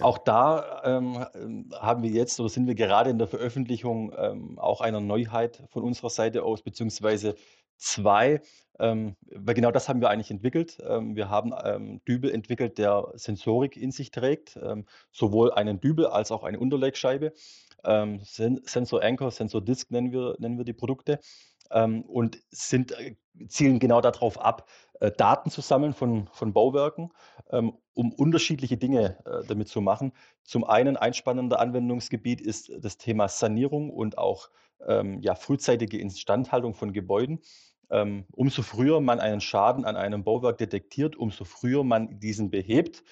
Auch 0.00 0.18
da 0.18 0.82
ähm, 0.84 1.26
haben 1.72 2.02
wir 2.04 2.10
jetzt 2.10 2.38
oder 2.38 2.48
sind 2.48 2.68
wir 2.68 2.76
gerade 2.76 3.10
in 3.10 3.18
der 3.18 3.26
Veröffentlichung 3.26 4.12
ähm, 4.16 4.58
auch 4.58 4.80
einer 4.80 5.00
Neuheit 5.00 5.64
von 5.70 5.82
unserer 5.82 6.10
Seite 6.10 6.44
aus, 6.44 6.62
beziehungsweise 6.62 7.34
zwei, 7.78 8.40
ähm, 8.78 9.16
weil 9.30 9.54
genau 9.54 9.70
das 9.70 9.88
haben 9.88 10.00
wir 10.00 10.10
eigentlich 10.10 10.30
entwickelt. 10.30 10.78
Ähm, 10.86 11.16
wir 11.16 11.30
haben 11.30 11.52
ähm, 11.64 12.00
Dübel 12.06 12.30
entwickelt, 12.30 12.78
der 12.78 13.10
Sensorik 13.14 13.76
in 13.76 13.90
sich 13.90 14.10
trägt, 14.10 14.58
ähm, 14.62 14.84
sowohl 15.10 15.52
einen 15.52 15.80
Dübel 15.80 16.06
als 16.06 16.30
auch 16.30 16.44
eine 16.44 16.58
Unterlegscheibe. 16.58 17.32
Ähm, 17.84 18.20
Sen 18.24 18.60
Sensor 18.64 19.02
Anchor, 19.02 19.30
Sensor 19.30 19.62
Disk 19.62 19.90
nennen 19.90 20.12
wir, 20.12 20.36
nennen 20.38 20.58
wir 20.58 20.64
die 20.64 20.72
Produkte 20.72 21.20
ähm, 21.70 22.02
und 22.02 22.38
sind, 22.50 22.92
äh, 22.92 23.16
zielen 23.48 23.78
genau 23.78 24.00
darauf 24.00 24.40
ab, 24.40 24.68
Daten 25.16 25.50
zu 25.50 25.60
sammeln 25.60 25.92
von, 25.92 26.28
von 26.32 26.52
Bauwerken, 26.52 27.12
ähm, 27.50 27.74
um 27.94 28.12
unterschiedliche 28.12 28.76
Dinge 28.76 29.18
äh, 29.24 29.46
damit 29.46 29.68
zu 29.68 29.80
machen. 29.80 30.12
Zum 30.44 30.64
einen 30.64 30.96
ein 30.96 31.14
spannender 31.14 31.60
Anwendungsgebiet 31.60 32.40
ist 32.40 32.72
das 32.80 32.98
Thema 32.98 33.28
Sanierung 33.28 33.90
und 33.90 34.18
auch 34.18 34.50
ähm, 34.86 35.20
ja, 35.20 35.34
frühzeitige 35.34 35.98
Instandhaltung 35.98 36.74
von 36.74 36.92
Gebäuden. 36.92 37.40
Ähm, 37.90 38.26
umso 38.32 38.62
früher 38.62 39.00
man 39.00 39.18
einen 39.18 39.40
Schaden 39.40 39.84
an 39.86 39.96
einem 39.96 40.22
Bauwerk 40.22 40.58
detektiert, 40.58 41.16
umso 41.16 41.44
früher 41.44 41.84
man 41.84 42.20
diesen 42.20 42.50
behebt, 42.50 43.02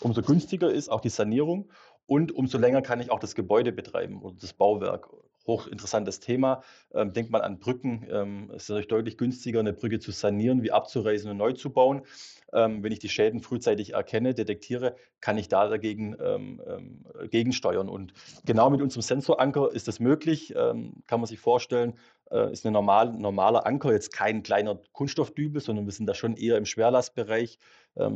umso 0.00 0.22
günstiger 0.22 0.70
ist 0.70 0.88
auch 0.88 1.00
die 1.00 1.08
Sanierung 1.08 1.70
und 2.06 2.32
umso 2.32 2.56
länger 2.58 2.80
kann 2.80 3.00
ich 3.00 3.10
auch 3.10 3.18
das 3.18 3.34
Gebäude 3.34 3.72
betreiben 3.72 4.22
oder 4.22 4.36
das 4.40 4.52
Bauwerk. 4.52 5.10
Hochinteressantes 5.46 6.20
Thema. 6.20 6.62
Ähm, 6.92 7.12
denkt 7.12 7.30
man 7.30 7.40
an 7.40 7.58
Brücken. 7.58 8.06
Ähm, 8.10 8.50
es 8.54 8.64
ist 8.64 8.68
natürlich 8.68 8.88
deutlich 8.88 9.18
günstiger, 9.18 9.60
eine 9.60 9.72
Brücke 9.72 9.98
zu 9.98 10.10
sanieren, 10.12 10.62
wie 10.62 10.72
abzureißen 10.72 11.30
und 11.30 11.36
neu 11.36 11.52
zu 11.52 11.70
bauen. 11.70 12.02
Ähm, 12.52 12.82
wenn 12.82 12.92
ich 12.92 12.98
die 12.98 13.08
Schäden 13.08 13.40
frühzeitig 13.40 13.94
erkenne, 13.94 14.34
detektiere, 14.34 14.96
kann 15.20 15.38
ich 15.38 15.48
da 15.48 15.68
dagegen 15.68 16.16
ähm, 16.22 16.60
ähm, 16.66 17.30
gegensteuern. 17.30 17.88
Und 17.88 18.12
genau 18.44 18.70
mit 18.70 18.82
unserem 18.82 19.02
Sensoranker 19.02 19.72
ist 19.72 19.88
das 19.88 20.00
möglich. 20.00 20.54
Ähm, 20.56 21.02
kann 21.06 21.20
man 21.20 21.26
sich 21.26 21.38
vorstellen, 21.38 21.94
äh, 22.30 22.52
ist 22.52 22.66
ein 22.66 22.72
normal, 22.72 23.12
normaler 23.12 23.66
Anker, 23.66 23.92
jetzt 23.92 24.12
kein 24.12 24.42
kleiner 24.42 24.80
Kunststoffdübel, 24.92 25.60
sondern 25.60 25.86
wir 25.86 25.92
sind 25.92 26.06
da 26.06 26.14
schon 26.14 26.36
eher 26.36 26.56
im 26.56 26.66
Schwerlastbereich, 26.66 27.58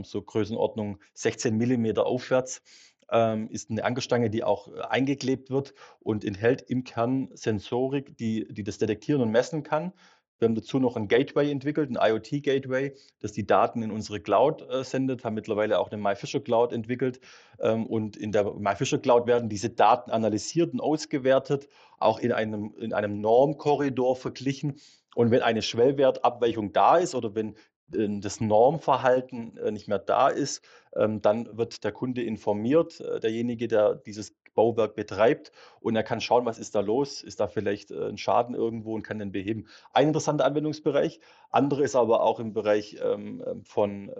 so 0.05 0.23
Größenordnung 0.23 1.01
16 1.15 1.57
Millimeter 1.57 2.07
aufwärts 2.07 2.63
ähm, 3.11 3.49
ist 3.51 3.71
eine 3.71 3.85
Ankerstange, 3.85 4.31
die 4.31 4.45
auch 4.45 4.69
äh, 4.69 4.81
eingeklebt 4.81 5.51
wird 5.51 5.75
und 6.01 6.25
enthält 6.25 6.63
im 6.63 6.85
Kern 6.85 7.29
Sensorik, 7.35 8.17
die, 8.17 8.47
die 8.51 8.65
das 8.65 8.79
detektieren 8.79 9.23
und 9.23 9.31
messen 9.31 9.63
kann. 9.63 9.93
Wir 10.39 10.49
haben 10.49 10.57
dazu 10.57 10.81
noch 10.81 10.97
ein 10.97 11.07
Gateway 11.07 11.51
entwickelt, 11.51 11.91
ein 11.91 11.97
IoT-Gateway, 11.99 12.95
das 13.21 13.33
die 13.33 13.47
Daten 13.47 13.83
in 13.83 13.91
unsere 13.91 14.21
Cloud 14.21 14.69
äh, 14.69 14.83
sendet, 14.83 15.25
haben 15.25 15.35
mittlerweile 15.35 15.79
auch 15.79 15.91
eine 15.91 16.03
MyFisher 16.03 16.41
Cloud 16.41 16.73
entwickelt. 16.73 17.21
Ähm, 17.61 17.87
und 17.87 18.17
in 18.17 18.33
der 18.33 18.53
MyFisher 18.53 18.99
Cloud 18.99 19.27
werden 19.27 19.49
diese 19.49 19.71
Daten 19.71 20.11
analysiert 20.11 20.73
und 20.73 20.81
ausgewertet, 20.81 21.69
auch 21.99 22.19
in 22.19 22.33
einem, 22.33 22.75
in 22.79 22.93
einem 22.93 23.21
Normkorridor 23.21 24.17
verglichen. 24.17 24.81
Und 25.15 25.31
wenn 25.31 25.43
eine 25.43 25.63
Schwellwertabweichung 25.63 26.73
da 26.73 26.99
ist 26.99 27.15
oder 27.15 27.37
wenn 27.37 27.55
das 27.89 28.41
Normverhalten 28.41 29.57
äh, 29.59 29.71
nicht 29.71 29.89
mehr 29.89 29.99
da 29.99 30.29
ist, 30.29 30.65
ähm, 30.97 31.21
dann 31.21 31.57
wird 31.57 31.85
der 31.85 31.93
Kunde 31.93 32.23
informiert, 32.23 33.01
äh, 33.01 33.21
derjenige, 33.21 33.69
der 33.69 33.97
dieses 33.97 34.35
Bauwerk 34.55 34.95
betreibt 34.95 35.51
und 35.81 35.97
er 35.97 36.05
kann 36.05 36.21
schauen, 36.21 36.47
was 36.47 36.59
ist 36.59 36.75
da 36.77 36.81
los, 36.81 37.23
ist 37.23 37.41
da 37.41 37.49
vielleicht 37.49 37.91
ein 37.91 38.17
Schaden 38.17 38.55
irgendwo 38.55 38.95
und 38.95 39.03
kann 39.03 39.19
den 39.19 39.33
beheben. 39.33 39.67
Ein 39.93 40.09
interessanter 40.09 40.45
Anwendungsbereich. 40.45 41.19
Andere 41.51 41.83
ist 41.83 41.97
aber 41.97 42.23
auch 42.23 42.39
im 42.39 42.53
Bereich 42.53 42.97
ähm, 43.03 43.43
ähm, 43.45 43.65
von 43.65 44.13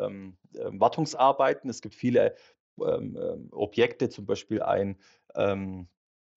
Wartungsarbeiten. 0.53 1.71
Es 1.71 1.83
gibt 1.83 1.95
viele 1.95 2.35
Objekte, 2.77 4.09
zum 4.09 4.27
Beispiel 4.27 4.61
ein 4.61 4.99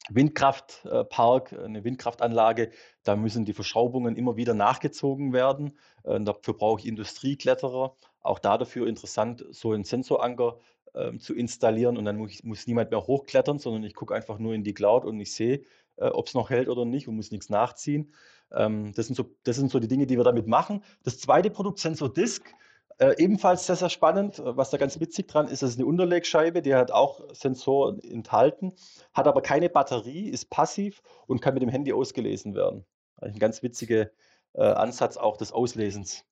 Windkraftpark, 0.10 1.54
eine 1.54 1.84
Windkraftanlage, 1.84 2.72
da 3.04 3.16
müssen 3.16 3.46
die 3.46 3.54
Verschraubungen 3.54 4.16
immer 4.16 4.36
wieder 4.38 4.54
nachgezogen 4.54 5.34
werden. 5.34 5.78
Äh, 6.04 6.20
dafür 6.22 6.54
brauche 6.54 6.82
ich 6.82 6.88
Industriekletterer. 6.88 7.96
Auch 8.22 8.40
da 8.40 8.58
dafür 8.58 8.88
interessant, 8.88 9.46
so 9.52 9.72
einen 9.72 9.84
Sensoranker 9.84 10.60
äh, 10.94 11.18
zu 11.18 11.34
installieren 11.34 11.98
und 11.98 12.06
dann 12.06 12.18
muss, 12.18 12.44
muss, 12.44 12.68
niemand 12.68 12.92
mehr 12.92 13.06
hochklettern, 13.06 13.60
sondern 13.60 13.84
ich 13.84 13.96
gucke 13.96 14.14
einfach 14.14 14.40
nur 14.40 14.54
in 14.54 14.64
die 14.64 14.74
Cloud 14.74 15.06
und 15.06 15.20
ich 15.20 15.34
sehe, 15.34 15.64
äh, 15.98 16.08
ob 16.08 16.28
es 16.28 16.34
noch 16.34 16.50
hält 16.50 16.70
oder 16.70 16.86
nicht 16.86 17.08
und 17.08 17.16
muss 17.16 17.32
nichts 17.32 17.50
nachziehen. 17.50 18.14
Ähm, 18.52 18.94
das, 18.96 19.08
sind 19.08 19.16
so, 19.16 19.36
das 19.44 19.56
sind 19.56 19.72
so 19.72 19.80
die 19.80 19.88
Dinge, 19.88 20.08
die 20.08 20.18
wir 20.18 20.24
damit 20.24 20.48
machen. 20.48 20.84
Das 21.04 21.20
zweite 21.20 21.50
Produkt, 21.50 21.80
Sensor 21.80 22.14
Disk, 22.14 22.54
äh, 23.00 23.16
ebenfalls 23.18 23.66
sehr, 23.68 23.76
sehr 23.76 23.90
spannend, 23.90 24.40
äh, 24.40 24.58
was 24.58 24.70
da 24.70 24.78
ganz 24.78 25.00
witzig 25.00 25.28
dran 25.28 25.48
ist, 25.48 25.62
ist 25.64 25.78
eine 25.78 25.86
Unterlegscheibe, 25.86 26.62
die 26.62 26.76
hat 26.76 26.92
auch 26.92 27.22
Sensoren 27.34 28.00
enthalten, 28.00 28.74
hat 29.14 29.28
aber 29.28 29.42
keine 29.42 29.70
Batterie, 29.70 30.30
ist 30.30 30.50
passiv 30.50 31.02
und 31.28 31.42
kann 31.42 31.54
mit 31.54 31.64
dem 31.64 31.70
Handy 31.70 31.94
ausgelesen 31.94 32.56
werden. 32.56 32.86
Ein 33.18 33.40
ganz 33.40 33.64
witziger 33.64 34.10
äh, 34.54 34.62
Ansatz 34.64 35.18
auch 35.18 35.38
des 35.38 35.52
Auslesens 35.52 36.26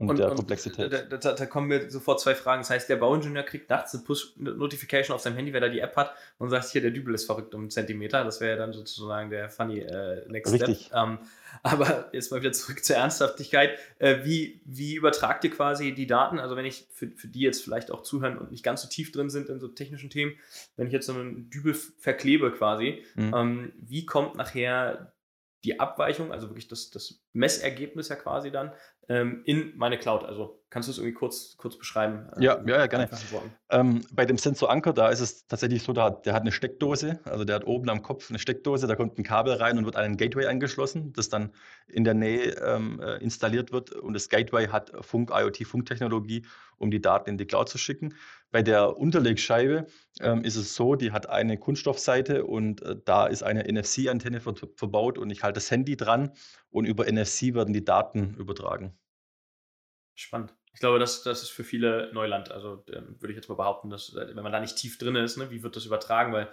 und, 0.00 0.08
und 0.08 0.18
der 0.18 0.30
und 0.30 0.36
Komplexität. 0.36 0.90
Da, 0.90 1.02
da, 1.02 1.32
da, 1.34 1.46
kommen 1.46 1.68
mir 1.68 1.90
sofort 1.90 2.20
zwei 2.20 2.34
Fragen. 2.34 2.62
Das 2.62 2.70
heißt, 2.70 2.88
der 2.88 2.96
Bauingenieur 2.96 3.42
kriegt 3.42 3.68
nachts 3.68 3.94
eine 3.94 4.02
Push-Notification 4.02 5.14
auf 5.14 5.20
seinem 5.20 5.36
Handy, 5.36 5.52
wer 5.52 5.60
da 5.60 5.68
die 5.68 5.80
App 5.80 5.94
hat 5.94 6.14
und 6.38 6.48
sagt, 6.48 6.70
hier, 6.70 6.80
der 6.80 6.90
Dübel 6.90 7.14
ist 7.14 7.26
verrückt 7.26 7.54
um 7.54 7.60
einen 7.60 7.70
Zentimeter. 7.70 8.24
Das 8.24 8.40
wäre 8.40 8.52
ja 8.52 8.56
dann 8.56 8.72
sozusagen 8.72 9.28
der 9.28 9.50
funny 9.50 9.80
äh, 9.80 10.26
Next 10.26 10.54
Richtig. 10.54 10.86
Step. 10.86 10.96
Ähm, 10.96 11.18
aber 11.62 12.08
jetzt 12.12 12.32
mal 12.32 12.40
wieder 12.40 12.52
zurück 12.52 12.82
zur 12.82 12.96
Ernsthaftigkeit. 12.96 13.78
Äh, 13.98 14.24
wie, 14.24 14.62
wie 14.64 14.94
übertragt 14.94 15.44
ihr 15.44 15.50
quasi 15.50 15.92
die 15.92 16.06
Daten? 16.06 16.38
Also 16.38 16.56
wenn 16.56 16.64
ich 16.64 16.86
für, 16.90 17.10
für 17.10 17.28
die 17.28 17.40
jetzt 17.40 17.62
vielleicht 17.62 17.90
auch 17.90 18.02
zuhören 18.02 18.38
und 18.38 18.52
nicht 18.52 18.64
ganz 18.64 18.80
so 18.80 18.88
tief 18.88 19.12
drin 19.12 19.28
sind 19.28 19.50
in 19.50 19.60
so 19.60 19.68
technischen 19.68 20.08
Themen, 20.08 20.32
wenn 20.76 20.86
ich 20.86 20.94
jetzt 20.94 21.06
so 21.06 21.12
einen 21.12 21.50
Dübel 21.50 21.74
verklebe 21.74 22.52
quasi, 22.52 23.04
mhm. 23.16 23.34
ähm, 23.36 23.72
wie 23.76 24.06
kommt 24.06 24.36
nachher 24.36 25.12
die 25.64 25.78
Abweichung, 25.78 26.32
also 26.32 26.48
wirklich 26.48 26.68
das, 26.68 26.90
das 26.90 27.20
Messergebnis 27.32 28.08
ja 28.08 28.16
quasi 28.16 28.50
dann, 28.50 28.72
ähm, 29.10 29.42
in 29.44 29.72
meine 29.76 29.98
Cloud. 29.98 30.24
Also 30.24 30.62
kannst 30.70 30.88
du 30.88 30.92
es 30.92 30.98
irgendwie 30.98 31.14
kurz, 31.14 31.56
kurz 31.56 31.76
beschreiben? 31.76 32.28
Äh, 32.36 32.44
ja, 32.44 32.60
ja, 32.64 32.78
ja, 32.78 32.86
gerne. 32.86 33.10
Ähm, 33.68 34.02
bei 34.12 34.24
dem 34.24 34.38
Sensor 34.38 34.70
Anker, 34.70 34.92
da 34.92 35.08
ist 35.08 35.18
es 35.18 35.48
tatsächlich 35.48 35.82
so, 35.82 35.92
da, 35.92 36.10
der 36.10 36.32
hat 36.32 36.42
eine 36.42 36.52
Steckdose, 36.52 37.18
also 37.24 37.44
der 37.44 37.56
hat 37.56 37.66
oben 37.66 37.90
am 37.90 38.02
Kopf 38.02 38.30
eine 38.30 38.38
Steckdose, 38.38 38.86
da 38.86 38.94
kommt 38.94 39.18
ein 39.18 39.24
Kabel 39.24 39.54
rein 39.54 39.78
und 39.78 39.84
wird 39.84 39.96
an 39.96 40.04
ein 40.04 40.16
Gateway 40.16 40.46
angeschlossen, 40.46 41.12
das 41.12 41.28
dann 41.28 41.52
in 41.88 42.04
der 42.04 42.14
Nähe 42.14 42.52
ähm, 42.64 43.00
äh, 43.00 43.16
installiert 43.16 43.72
wird 43.72 43.90
und 43.90 44.14
das 44.14 44.28
Gateway 44.28 44.68
hat 44.68 44.92
Funk, 45.00 45.30
IoT-Funktechnologie, 45.32 46.46
um 46.78 46.92
die 46.92 47.00
Daten 47.00 47.30
in 47.30 47.36
die 47.36 47.46
Cloud 47.46 47.68
zu 47.68 47.78
schicken. 47.78 48.14
Bei 48.52 48.62
der 48.62 48.96
Unterlegscheibe 48.96 49.86
ähm, 50.20 50.44
ist 50.44 50.56
es 50.56 50.76
so, 50.76 50.94
die 50.94 51.10
hat 51.10 51.28
eine 51.28 51.58
Kunststoffseite 51.58 52.44
und 52.44 52.82
äh, 52.82 52.96
da 53.04 53.26
ist 53.26 53.42
eine 53.42 53.64
NFC-Antenne 53.64 54.40
ver 54.40 54.54
verbaut 54.76 55.18
und 55.18 55.30
ich 55.30 55.42
halte 55.42 55.54
das 55.54 55.70
Handy 55.70 55.96
dran 55.96 56.30
und 56.70 56.84
über 56.84 57.10
NFC 57.10 57.54
werden 57.54 57.74
die 57.74 57.84
Daten 57.84 58.34
übertragen. 58.34 58.96
Spannend. 60.14 60.54
Ich 60.72 60.80
glaube, 60.80 60.98
das, 60.98 61.22
das 61.22 61.42
ist 61.42 61.50
für 61.50 61.64
viele 61.64 62.10
Neuland. 62.12 62.52
Also 62.52 62.84
ähm, 62.92 63.16
würde 63.18 63.32
ich 63.32 63.36
jetzt 63.36 63.48
mal 63.48 63.56
behaupten, 63.56 63.90
dass 63.90 64.14
äh, 64.14 64.34
wenn 64.34 64.42
man 64.42 64.52
da 64.52 64.60
nicht 64.60 64.76
tief 64.76 64.98
drin 64.98 65.16
ist, 65.16 65.36
ne, 65.36 65.50
wie 65.50 65.62
wird 65.62 65.76
das 65.76 65.86
übertragen? 65.86 66.32
Weil 66.32 66.48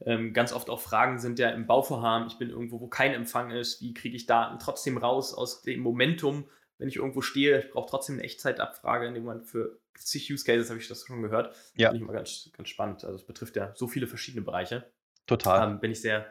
ähm, 0.00 0.32
ganz 0.32 0.52
oft 0.52 0.68
auch 0.68 0.80
Fragen 0.80 1.18
sind 1.18 1.38
ja 1.38 1.50
im 1.50 1.66
Bauvorhaben, 1.66 2.26
ich 2.26 2.38
bin 2.38 2.50
irgendwo, 2.50 2.80
wo 2.80 2.88
kein 2.88 3.14
Empfang 3.14 3.50
ist, 3.50 3.80
wie 3.80 3.94
kriege 3.94 4.16
ich 4.16 4.26
Daten 4.26 4.58
trotzdem 4.58 4.98
raus 4.98 5.32
aus 5.32 5.62
dem 5.62 5.80
Momentum, 5.80 6.48
wenn 6.78 6.88
ich 6.88 6.96
irgendwo 6.96 7.20
stehe, 7.20 7.60
ich 7.60 7.70
brauche 7.70 7.88
trotzdem 7.88 8.16
eine 8.16 8.24
Echtzeitabfrage 8.24 9.06
in 9.06 9.14
dem 9.14 9.24
Moment 9.24 9.46
für 9.46 9.78
zig 9.94 10.30
Use 10.32 10.44
Cases, 10.44 10.68
habe 10.68 10.80
ich 10.80 10.88
das 10.88 11.06
schon 11.06 11.22
gehört. 11.22 11.54
Ja. 11.76 11.88
Finde 11.88 11.96
ich 11.96 12.02
immer 12.02 12.12
ganz, 12.12 12.50
ganz 12.56 12.68
spannend. 12.68 13.04
Also 13.04 13.16
es 13.16 13.24
betrifft 13.24 13.56
ja 13.56 13.72
so 13.76 13.86
viele 13.86 14.06
verschiedene 14.06 14.44
Bereiche. 14.44 14.90
Total. 15.26 15.70
Ähm, 15.70 15.80
bin 15.80 15.92
ich 15.92 16.00
sehr, 16.00 16.26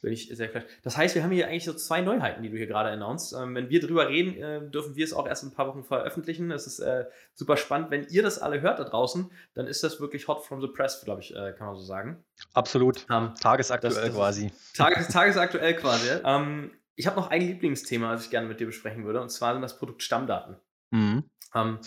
bin 0.00 0.12
ich 0.12 0.28
sehr 0.28 0.48
vielleicht. 0.48 0.68
Das 0.82 0.96
heißt, 0.96 1.14
wir 1.14 1.22
haben 1.22 1.30
hier 1.30 1.48
eigentlich 1.48 1.64
so 1.64 1.74
zwei 1.74 2.00
Neuheiten, 2.00 2.42
die 2.42 2.50
du 2.50 2.56
hier 2.56 2.66
gerade 2.66 2.90
announced. 2.90 3.32
Ähm, 3.32 3.54
wenn 3.54 3.68
wir 3.68 3.80
drüber 3.80 4.08
reden, 4.08 4.36
äh, 4.36 4.70
dürfen 4.70 4.96
wir 4.96 5.04
es 5.04 5.12
auch 5.12 5.26
erst 5.26 5.42
in 5.42 5.50
ein 5.50 5.54
paar 5.54 5.68
Wochen 5.68 5.84
veröffentlichen. 5.84 6.48
Das 6.48 6.66
ist 6.66 6.78
äh, 6.78 7.06
super 7.34 7.56
spannend. 7.56 7.90
Wenn 7.90 8.06
ihr 8.08 8.22
das 8.22 8.38
alle 8.38 8.60
hört 8.60 8.78
da 8.78 8.84
draußen, 8.84 9.30
dann 9.54 9.66
ist 9.66 9.82
das 9.82 10.00
wirklich 10.00 10.28
hot 10.28 10.44
from 10.44 10.60
the 10.60 10.68
press, 10.68 11.02
glaube 11.04 11.20
ich, 11.20 11.34
äh, 11.34 11.52
kann 11.52 11.66
man 11.66 11.76
so 11.76 11.82
sagen. 11.82 12.24
Absolut. 12.52 13.06
Ähm, 13.10 13.34
tagesaktuell 13.40 13.94
das, 13.94 14.04
das 14.04 14.14
quasi. 14.14 14.52
Tages, 14.74 15.08
tagesaktuell 15.08 15.74
quasi. 15.74 16.08
Ähm, 16.24 16.72
ich 16.94 17.06
habe 17.06 17.16
noch 17.16 17.30
ein 17.30 17.42
Lieblingsthema, 17.42 18.12
das 18.12 18.24
ich 18.24 18.30
gerne 18.30 18.48
mit 18.48 18.60
dir 18.60 18.66
besprechen 18.66 19.04
würde, 19.04 19.20
und 19.20 19.30
zwar 19.30 19.52
sind 19.52 19.62
das 19.62 19.78
Produkt 19.78 20.02
Stammdaten. 20.02 20.56
Mhm. 20.90 21.24
Ähm, 21.54 21.78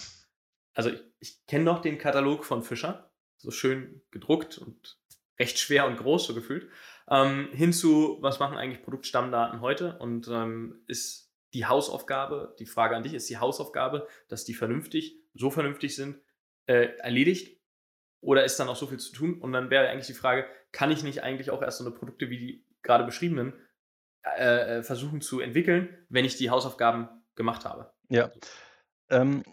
also 0.73 0.89
ich, 0.89 1.03
ich 1.19 1.45
kenne 1.47 1.65
noch 1.65 1.81
den 1.81 1.97
Katalog 1.97 2.45
von 2.45 2.63
Fischer, 2.63 3.11
so 3.37 3.51
schön 3.51 4.01
gedruckt 4.11 4.57
und 4.57 4.97
recht 5.39 5.59
schwer 5.59 5.87
und 5.87 5.97
groß 5.97 6.25
so 6.25 6.33
gefühlt 6.33 6.69
ähm, 7.11 7.49
hinzu, 7.51 8.17
was 8.21 8.39
machen 8.39 8.57
eigentlich 8.57 8.83
Produktstammdaten 8.83 9.59
heute 9.59 9.99
und 9.99 10.29
ähm, 10.29 10.81
ist 10.87 11.29
die 11.53 11.65
Hausaufgabe, 11.65 12.55
die 12.57 12.65
Frage 12.65 12.95
an 12.95 13.03
dich, 13.03 13.13
ist 13.13 13.29
die 13.29 13.37
Hausaufgabe, 13.37 14.07
dass 14.29 14.45
die 14.45 14.53
vernünftig, 14.53 15.17
so 15.33 15.51
vernünftig 15.51 15.93
sind, 15.93 16.21
äh, 16.67 16.95
erledigt 16.99 17.61
oder 18.21 18.45
ist 18.45 18.57
dann 18.59 18.69
auch 18.69 18.77
so 18.77 18.87
viel 18.87 18.99
zu 18.99 19.11
tun? 19.11 19.41
Und 19.41 19.51
dann 19.51 19.69
wäre 19.69 19.89
eigentlich 19.89 20.07
die 20.07 20.13
Frage, 20.13 20.47
kann 20.71 20.89
ich 20.89 21.03
nicht 21.03 21.21
eigentlich 21.21 21.51
auch 21.51 21.61
erst 21.61 21.79
so 21.79 21.85
eine 21.85 21.93
Produkte 21.93 22.29
wie 22.29 22.37
die 22.37 22.65
gerade 22.81 23.03
beschriebenen 23.03 23.53
äh, 24.23 24.77
äh 24.77 24.83
versuchen 24.83 25.19
zu 25.19 25.41
entwickeln, 25.41 26.05
wenn 26.07 26.23
ich 26.23 26.37
die 26.37 26.49
Hausaufgaben 26.49 27.09
gemacht 27.35 27.65
habe? 27.65 27.91
Ja. 28.07 28.31
Ähm, 29.09 29.43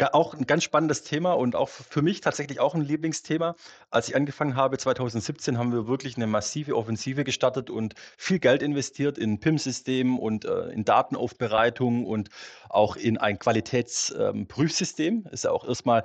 auch 0.00 0.34
ein 0.34 0.46
ganz 0.46 0.64
spannendes 0.64 1.02
Thema 1.02 1.32
und 1.32 1.56
auch 1.56 1.68
für 1.68 2.02
mich 2.02 2.20
tatsächlich 2.20 2.60
auch 2.60 2.74
ein 2.74 2.82
Lieblingsthema. 2.82 3.56
Als 3.90 4.08
ich 4.08 4.16
angefangen 4.16 4.54
habe 4.54 4.78
2017, 4.78 5.58
haben 5.58 5.72
wir 5.72 5.86
wirklich 5.88 6.16
eine 6.16 6.26
massive 6.26 6.76
Offensive 6.76 7.24
gestartet 7.24 7.70
und 7.70 7.94
viel 8.16 8.38
Geld 8.38 8.62
investiert 8.62 9.18
in 9.18 9.40
PIM-System 9.40 10.18
und, 10.18 10.44
äh, 10.44 10.68
in 10.70 10.84
Datenaufbereitung 10.84 12.06
und 12.06 12.28
auch 12.68 12.96
in 12.96 13.18
ein 13.18 13.38
Qualitätsprüfsystem. 13.38 15.24
Ähm, 15.26 15.32
Ist 15.32 15.44
ja 15.44 15.50
auch 15.50 15.66
erstmal, 15.66 16.04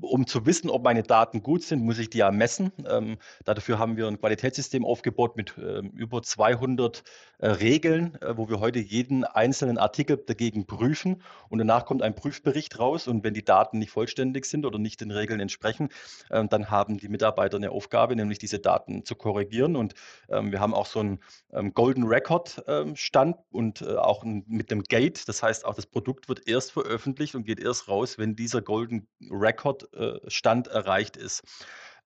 um 0.00 0.26
zu 0.26 0.46
wissen, 0.46 0.70
ob 0.70 0.84
meine 0.84 1.02
Daten 1.02 1.42
gut 1.42 1.62
sind, 1.62 1.82
muss 1.82 1.98
ich 1.98 2.10
die 2.10 2.18
ja 2.18 2.30
messen. 2.30 2.72
Ähm, 2.88 3.18
dafür 3.44 3.78
haben 3.78 3.96
wir 3.96 4.06
ein 4.06 4.20
Qualitätssystem 4.20 4.84
aufgebaut 4.84 5.36
mit, 5.36 5.54
ähm, 5.58 5.90
über 5.96 6.22
200, 6.22 7.02
äh, 7.38 7.48
Regeln, 7.48 8.14
äh, 8.22 8.36
wo 8.36 8.48
wir 8.48 8.60
heute 8.60 8.78
jeden 8.78 9.24
einzelnen 9.24 9.76
Artikel 9.76 10.16
dagegen 10.16 10.66
prüfen 10.66 11.22
und 11.50 11.58
danach 11.58 11.84
kommt 11.84 12.02
ein 12.02 12.14
Prüfbericht 12.14 12.78
raus 12.78 13.08
und 13.08 13.15
wenn 13.24 13.34
die 13.34 13.44
Daten 13.44 13.78
nicht 13.78 13.90
vollständig 13.90 14.46
sind 14.46 14.66
oder 14.66 14.78
nicht 14.78 15.00
den 15.00 15.10
Regeln 15.10 15.40
entsprechen, 15.40 15.88
ähm, 16.30 16.48
dann 16.48 16.70
haben 16.70 16.98
die 16.98 17.08
Mitarbeiter 17.08 17.56
eine 17.56 17.70
Aufgabe, 17.70 18.16
nämlich 18.16 18.38
diese 18.38 18.58
Daten 18.58 19.04
zu 19.04 19.14
korrigieren. 19.14 19.76
Und 19.76 19.94
ähm, 20.28 20.52
wir 20.52 20.60
haben 20.60 20.74
auch 20.74 20.86
so 20.86 21.00
einen 21.00 21.20
ähm, 21.52 21.74
Golden 21.74 22.04
Record 22.04 22.62
Stand 22.94 23.36
und 23.50 23.82
äh, 23.82 23.96
auch 23.96 24.24
mit 24.24 24.70
dem 24.70 24.82
Gate. 24.82 25.28
Das 25.28 25.42
heißt, 25.42 25.64
auch 25.64 25.74
das 25.74 25.86
Produkt 25.86 26.28
wird 26.28 26.48
erst 26.48 26.72
veröffentlicht 26.72 27.34
und 27.34 27.44
geht 27.44 27.60
erst 27.60 27.88
raus, 27.88 28.18
wenn 28.18 28.36
dieser 28.36 28.62
Golden 28.62 29.08
Record 29.30 29.92
äh, 29.94 30.18
Stand 30.28 30.68
erreicht 30.68 31.16
ist. 31.16 31.42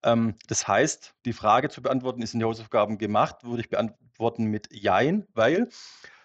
das 0.03 0.67
heißt, 0.67 1.15
die 1.27 1.35
Frage 1.35 1.69
zu 1.69 1.83
beantworten, 1.83 2.23
ist 2.23 2.33
in 2.33 2.41
die 2.41 2.47
Hausaufgaben 2.47 2.97
gemacht, 2.97 3.45
würde 3.45 3.61
ich 3.61 3.69
beantworten 3.69 4.45
mit 4.45 4.69
Jein, 4.73 5.27
weil 5.35 5.69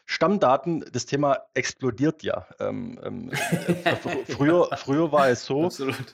Stammdaten, 0.08 0.86
das 0.91 1.08
Thema 1.08 1.39
explodiert 1.56 2.22
ja. 2.22 2.46
Ähm, 2.60 3.00
ähm, 3.04 3.32
äh, 3.32 3.96
früher, 4.28 4.70
früher 4.78 5.12
war 5.12 5.30
es 5.30 5.46
so, 5.46 5.70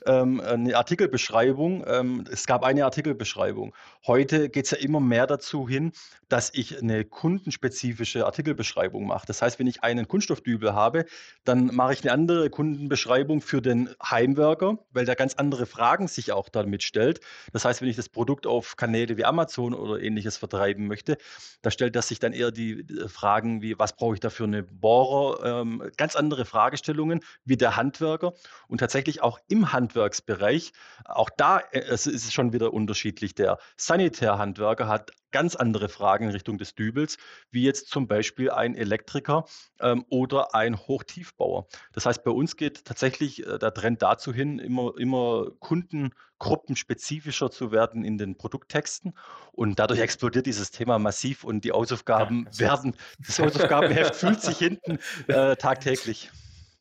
ähm, 0.06 0.40
eine 0.40 0.78
Artikelbeschreibung, 0.78 1.84
ähm, 1.86 2.24
es 2.32 2.48
gab 2.48 2.64
eine 2.64 2.86
Artikelbeschreibung. 2.86 3.76
Heute 4.08 4.50
geht 4.50 4.66
es 4.66 4.72
ja 4.72 4.78
immer 4.78 5.02
mehr 5.02 5.28
dazu 5.28 5.68
hin, 5.68 5.92
dass 6.30 6.52
ich 6.54 6.82
eine 6.82 7.04
kundenspezifische 7.04 8.26
Artikelbeschreibung 8.26 9.06
mache. 9.06 9.28
Das 9.28 9.42
heißt, 9.42 9.60
wenn 9.60 9.68
ich 9.68 9.84
einen 9.84 10.08
Kunststoffdübel 10.08 10.74
habe, 10.74 11.06
dann 11.44 11.68
mache 11.76 11.92
ich 11.92 12.04
eine 12.04 12.14
andere 12.14 12.50
Kundenbeschreibung 12.50 13.42
für 13.42 13.62
den 13.62 13.90
Heimwerker, 14.02 14.78
weil 14.92 15.06
der 15.06 15.18
ganz 15.18 15.34
andere 15.34 15.66
Fragen 15.66 16.08
sich 16.08 16.32
auch 16.32 16.48
damit 16.48 16.84
stellt. 16.84 17.20
Das 17.52 17.66
heißt, 17.66 17.82
wenn 17.82 17.90
ich 17.90 17.98
das 17.98 18.08
Produkt 18.08 18.48
auf 18.48 18.78
Kanäle 18.78 19.18
wie 19.18 19.26
Amazon 19.26 19.74
oder 19.74 20.02
ähnliches 20.02 20.38
vertreiben 20.38 20.88
möchte, 20.88 21.18
da 21.62 21.70
stellt 21.70 21.98
er 21.98 22.02
sich 22.02 22.20
dann 22.20 22.32
eher 22.32 22.52
die 22.52 22.86
Fragen 23.08 23.62
wie, 23.62 23.78
was 23.82 23.96
brauche 23.96 24.14
ich 24.14 24.20
da 24.20 24.30
für 24.30 24.44
eine 24.44 24.62
Bohrer, 24.62 25.62
ähm, 25.62 25.92
ganz 25.98 26.16
andere 26.16 26.46
Fragestellungen 26.46 27.22
wie 27.46 27.58
der 27.58 27.76
Handwerker 27.76 28.34
und 28.68 28.78
tatsächlich 28.78 29.24
auch 29.24 29.40
im 29.48 29.74
Handwerksbereich, 29.74 30.72
auch 31.04 31.32
da 31.36 31.58
äh, 31.58 31.92
ist 31.92 32.06
es 32.06 32.32
schon 32.32 32.54
wieder 32.54 32.74
unterschiedlich. 32.74 33.34
Der 33.34 33.58
Sanitärhandwerker 33.76 34.88
hat 34.88 35.12
ganz 35.32 35.56
andere 35.56 35.90
Fragen 35.90 36.26
in 36.26 36.32
Richtung 36.32 36.58
des 36.58 36.76
Dübels, 36.76 37.18
wie 37.50 37.64
jetzt 37.64 37.90
zum 37.90 38.08
Beispiel 38.08 38.52
ein 38.52 38.76
Elektriker 38.76 39.46
ähm, 39.80 40.06
oder 40.10 40.54
ein 40.54 40.78
Hochtiefbauer. 40.78 41.68
Das 41.94 42.06
heißt, 42.06 42.24
bei 42.24 42.32
uns 42.32 42.58
geht 42.58 42.86
tatsächlich 42.86 43.46
äh, 43.46 43.58
der 43.58 43.74
Trend 43.74 44.02
dazu 44.02 44.34
hin, 44.34 44.60
immer, 44.60 44.94
immer 44.98 45.48
kundengruppenspezifischer 45.60 47.50
zu 47.50 47.72
werden 47.72 48.04
in 48.04 48.18
den 48.18 48.38
Produkttexten. 48.38 49.14
Und 49.54 49.80
dadurch 49.80 50.00
explodiert 50.00 50.46
dieses 50.46 50.72
Thema 50.72 51.00
massiv 51.00 51.44
und 51.44 51.64
die 51.64 51.72
Hausaufgaben 51.72 52.48
ja, 52.54 52.60
werden, 52.60 52.96
das 53.72 53.80
Hausaufgabenheft 53.80 54.16
fühlt 54.16 54.42
sich 54.42 54.58
hinten 54.58 55.00
äh, 55.28 55.56
tagtäglich. 55.56 56.32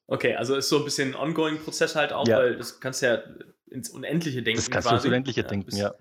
Okay, 0.06 0.34
also 0.34 0.56
ist 0.56 0.68
so 0.68 0.78
ein 0.78 0.84
bisschen 0.84 1.14
ein 1.14 1.14
ongoing-Prozess 1.14 1.94
halt 1.94 2.12
auch, 2.12 2.26
ja. 2.26 2.38
weil 2.38 2.56
das 2.56 2.80
kannst 2.80 3.02
du 3.02 3.06
ja 3.06 3.22
ins 3.70 3.90
Unendliche 3.90 4.42
denken. 4.42 4.58
Das 4.58 4.70
kannst 4.70 4.88
quasi. 4.88 5.02
du 5.02 5.08
ins 5.08 5.12
Unendliche 5.12 5.42
ja, 5.42 5.46
denken, 5.46 5.76
ja 5.76 5.94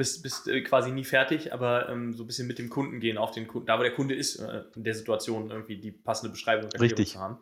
bist, 0.00 0.22
bist 0.22 0.48
äh, 0.48 0.62
quasi 0.62 0.92
nie 0.92 1.04
fertig, 1.04 1.52
aber 1.52 1.90
ähm, 1.90 2.14
so 2.14 2.24
ein 2.24 2.26
bisschen 2.26 2.48
mit 2.48 2.58
dem 2.58 2.70
Kunden 2.70 3.00
gehen, 3.00 3.18
auf 3.18 3.32
den 3.32 3.46
Kunden, 3.46 3.66
da 3.66 3.78
wo 3.78 3.82
der 3.82 3.92
Kunde 3.92 4.14
ist, 4.14 4.36
äh, 4.36 4.62
in 4.74 4.82
der 4.82 4.94
Situation 4.94 5.50
irgendwie 5.50 5.78
die 5.78 5.92
passende 5.92 6.30
Beschreibung 6.30 6.70
Richtig. 6.72 7.10
zu 7.10 7.20
haben. 7.20 7.38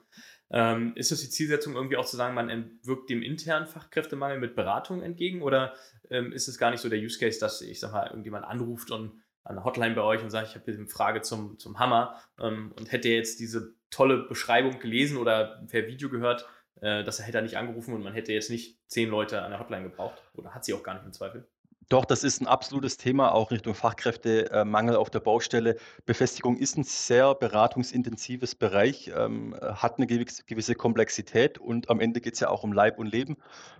Ähm, 0.50 0.92
ist 0.96 1.12
das 1.12 1.20
die 1.20 1.30
Zielsetzung 1.30 1.76
irgendwie 1.76 1.96
auch 1.96 2.04
zu 2.04 2.16
sagen, 2.16 2.34
man 2.34 2.50
entwirkt 2.50 3.10
dem 3.10 3.22
internen 3.22 3.68
Fachkräftemangel 3.68 4.40
mit 4.40 4.56
Beratung 4.56 5.02
entgegen 5.02 5.42
oder 5.42 5.74
ähm, 6.10 6.32
ist 6.32 6.48
es 6.48 6.58
gar 6.58 6.72
nicht 6.72 6.80
so 6.80 6.88
der 6.88 6.98
Use 6.98 7.20
Case, 7.20 7.38
dass 7.38 7.60
ich 7.60 7.78
sag 7.78 7.92
mal, 7.92 8.08
irgendjemand 8.08 8.44
anruft 8.44 8.90
und 8.90 9.22
an 9.48 9.56
der 9.56 9.64
Hotline 9.64 9.94
bei 9.94 10.02
euch 10.02 10.22
und 10.22 10.30
sagt, 10.30 10.48
ich 10.48 10.54
habe 10.54 10.70
eine 10.70 10.86
Frage 10.86 11.22
zum, 11.22 11.58
zum 11.58 11.78
Hammer 11.78 12.20
ähm, 12.38 12.72
und 12.78 12.92
hätte 12.92 13.08
jetzt 13.08 13.40
diese 13.40 13.74
tolle 13.90 14.28
Beschreibung 14.28 14.78
gelesen 14.78 15.16
oder 15.16 15.62
per 15.68 15.86
Video 15.86 16.10
gehört, 16.10 16.46
äh, 16.80 17.02
dass 17.02 17.18
er 17.18 17.24
hätte 17.24 17.38
er 17.38 17.42
nicht 17.42 17.56
angerufen 17.56 17.94
und 17.94 18.02
man 18.02 18.12
hätte 18.12 18.32
jetzt 18.32 18.50
nicht 18.50 18.78
zehn 18.88 19.08
Leute 19.08 19.42
an 19.42 19.50
der 19.50 19.58
Hotline 19.58 19.84
gebraucht 19.84 20.22
oder 20.34 20.54
hat 20.54 20.66
sie 20.66 20.74
auch 20.74 20.82
gar 20.82 20.94
nicht 20.94 21.06
im 21.06 21.12
Zweifel? 21.12 21.48
Doch, 21.88 22.04
das 22.04 22.22
ist 22.22 22.42
ein 22.42 22.46
absolutes 22.46 22.98
Thema, 22.98 23.32
auch 23.32 23.50
Richtung 23.50 23.74
Fachkräftemangel 23.74 24.94
auf 24.94 25.08
der 25.08 25.20
Baustelle. 25.20 25.76
Befestigung 26.04 26.58
ist 26.58 26.76
ein 26.76 26.84
sehr 26.84 27.34
beratungsintensives 27.34 28.54
Bereich, 28.54 29.10
ähm, 29.16 29.56
hat 29.58 29.96
eine 29.96 30.06
gewisse 30.06 30.74
Komplexität 30.74 31.56
und 31.56 31.88
am 31.88 32.00
Ende 32.00 32.20
geht 32.20 32.34
es 32.34 32.40
ja 32.40 32.50
auch 32.50 32.62
um 32.62 32.74
Leib 32.74 32.98
und 32.98 33.06
Leben. 33.06 33.38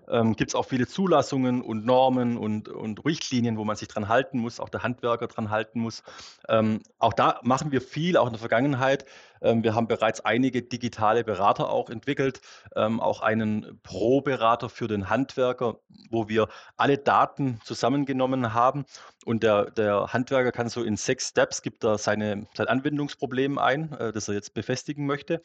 Ähm, 0.09 0.37
Gibt 0.37 0.53
es 0.53 0.55
auch 0.55 0.65
viele 0.65 0.87
Zulassungen 0.87 1.61
und 1.61 1.85
Normen 1.85 2.39
und, 2.39 2.71
und 2.71 3.05
Richtlinien, 3.05 3.59
wo 3.59 3.65
man 3.65 3.77
sich 3.77 3.89
dran 3.89 4.09
halten 4.09 4.39
muss, 4.39 4.59
auch 4.59 4.71
der 4.71 4.83
Handwerker 4.83 5.27
dran 5.27 5.51
halten 5.51 5.81
muss. 5.81 6.03
Ähm, 6.49 6.81
auch 6.99 7.13
da 7.13 7.41
machen 7.43 7.73
wir 7.73 7.83
viel, 7.83 8.17
auch 8.17 8.27
in 8.27 8.33
der 8.33 8.41
Vergangenheit. 8.41 9.05
Ähm, 9.43 9.63
wir 9.63 9.75
haben 9.75 9.89
bereits 9.89 10.21
einige 10.21 10.63
digitale 10.63 11.25
Berater 11.25 11.71
auch 11.71 11.91
entwickelt, 11.91 12.41
ähm, 12.77 13.01
auch 13.01 13.21
einen 13.21 13.81
Pro-Berater 13.83 14.69
für 14.69 14.89
den 14.89 15.11
Handwerker, 15.11 15.79
wo 16.11 16.29
wir 16.29 16.49
alle 16.77 16.99
Daten 16.99 17.61
zusammengenommen 17.65 18.55
haben 18.55 18.85
und 19.25 19.43
der, 19.43 19.71
der 19.71 20.13
Handwerker 20.13 20.53
kann 20.53 20.69
so 20.69 20.83
in 20.83 20.97
sechs 20.97 21.29
Steps, 21.29 21.63
gibt 21.63 21.85
er 21.85 21.99
seine, 21.99 22.47
sein 22.55 22.69
Anwendungsproblem 22.69 23.59
ein, 23.59 23.93
äh, 23.93 24.13
das 24.13 24.29
er 24.29 24.35
jetzt 24.35 24.55
befestigen 24.55 25.07
möchte. 25.07 25.43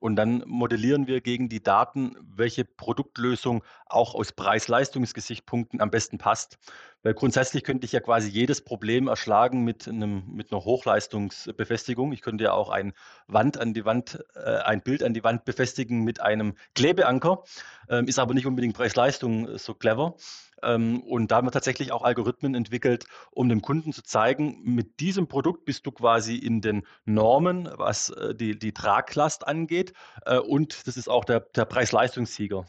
Und 0.00 0.16
dann 0.16 0.42
modellieren 0.46 1.06
wir 1.06 1.20
gegen 1.20 1.48
die 1.48 1.62
Daten, 1.62 2.16
welche 2.20 2.64
Produktlösung 2.64 3.64
auch 3.86 4.14
aus 4.14 4.32
Preis-Leistungsgesichtspunkten 4.32 5.80
am 5.80 5.90
besten 5.90 6.18
passt. 6.18 6.58
Weil 7.02 7.14
grundsätzlich 7.14 7.64
könnte 7.64 7.84
ich 7.84 7.92
ja 7.92 8.00
quasi 8.00 8.30
jedes 8.30 8.62
Problem 8.62 9.08
erschlagen 9.08 9.62
mit, 9.62 9.86
einem, 9.86 10.24
mit 10.26 10.50
einer 10.50 10.64
Hochleistungsbefestigung. 10.64 12.12
Ich 12.12 12.22
könnte 12.22 12.44
ja 12.44 12.52
auch 12.52 12.70
ein 12.70 12.94
Wand 13.26 13.58
an 13.58 13.74
die 13.74 13.84
Wand, 13.84 14.24
äh, 14.34 14.56
ein 14.56 14.80
Bild 14.80 15.02
an 15.02 15.12
die 15.12 15.22
Wand 15.22 15.44
befestigen 15.44 16.02
mit 16.02 16.20
einem 16.20 16.54
Klebeanker, 16.74 17.44
äh, 17.88 18.04
ist 18.04 18.18
aber 18.18 18.32
nicht 18.32 18.46
unbedingt 18.46 18.74
Preis-Leistung 18.74 19.58
so 19.58 19.74
clever. 19.74 20.16
Ähm, 20.64 21.02
und 21.02 21.30
da 21.30 21.36
haben 21.36 21.46
wir 21.46 21.52
tatsächlich 21.52 21.92
auch 21.92 22.02
Algorithmen 22.02 22.54
entwickelt, 22.54 23.06
um 23.30 23.48
dem 23.48 23.62
Kunden 23.62 23.92
zu 23.92 24.02
zeigen, 24.02 24.62
mit 24.64 25.00
diesem 25.00 25.28
Produkt 25.28 25.64
bist 25.64 25.86
du 25.86 25.92
quasi 25.92 26.36
in 26.36 26.60
den 26.60 26.86
Normen, 27.04 27.68
was 27.76 28.10
äh, 28.10 28.34
die, 28.34 28.58
die 28.58 28.72
Traglast 28.72 29.46
angeht. 29.46 29.92
Äh, 30.24 30.38
und 30.38 30.86
das 30.86 30.96
ist 30.96 31.08
auch 31.08 31.24
der, 31.24 31.40
der 31.40 31.64
Preis-Leistungssieger. 31.64 32.66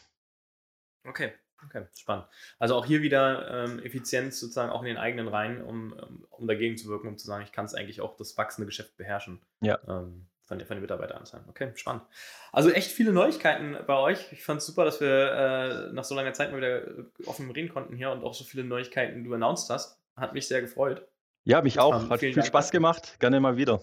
Okay, 1.07 1.33
okay, 1.63 1.85
spannend. 1.95 2.27
Also 2.59 2.75
auch 2.75 2.85
hier 2.85 3.01
wieder 3.01 3.65
ähm, 3.65 3.79
Effizienz 3.79 4.39
sozusagen 4.39 4.71
auch 4.71 4.81
in 4.81 4.87
den 4.87 4.97
eigenen 4.97 5.27
Reihen, 5.27 5.61
um, 5.61 5.93
um 6.29 6.47
dagegen 6.47 6.77
zu 6.77 6.89
wirken, 6.89 7.07
um 7.07 7.17
zu 7.17 7.27
sagen, 7.27 7.43
ich 7.43 7.51
kann 7.51 7.65
es 7.65 7.75
eigentlich 7.75 8.01
auch 8.01 8.15
das 8.17 8.37
wachsende 8.37 8.65
Geschäft 8.65 8.97
beherrschen. 8.97 9.41
Ja. 9.61 9.79
Ähm, 9.87 10.27
von, 10.45 10.59
von 10.59 10.75
den 10.77 10.81
Mitarbeiteranzahlen. 10.81 11.45
Okay, 11.49 11.71
spannend. 11.75 12.03
Also 12.51 12.69
echt 12.69 12.91
viele 12.91 13.11
Neuigkeiten 13.11 13.77
bei 13.85 13.97
euch. 13.97 14.31
Ich 14.31 14.43
fand 14.43 14.61
es 14.61 14.65
super, 14.65 14.85
dass 14.85 15.01
wir 15.01 15.89
äh, 15.89 15.93
nach 15.93 16.03
so 16.03 16.15
langer 16.15 16.33
Zeit 16.33 16.51
mal 16.51 16.57
wieder 16.57 16.83
offen 17.25 17.49
reden 17.51 17.69
konnten 17.69 17.95
hier 17.95 18.11
und 18.11 18.23
auch 18.23 18.33
so 18.33 18.43
viele 18.43 18.63
Neuigkeiten 18.63 19.23
du 19.23 19.33
announced 19.33 19.69
hast. 19.69 19.99
Hat 20.15 20.33
mich 20.33 20.47
sehr 20.47 20.61
gefreut. 20.61 21.07
Ja, 21.43 21.61
mich 21.61 21.79
auch. 21.79 22.09
Hat 22.09 22.19
viel 22.19 22.33
Dank. 22.33 22.47
Spaß 22.47 22.71
gemacht. 22.71 23.19
Gerne 23.19 23.39
mal 23.39 23.57
wieder. 23.57 23.81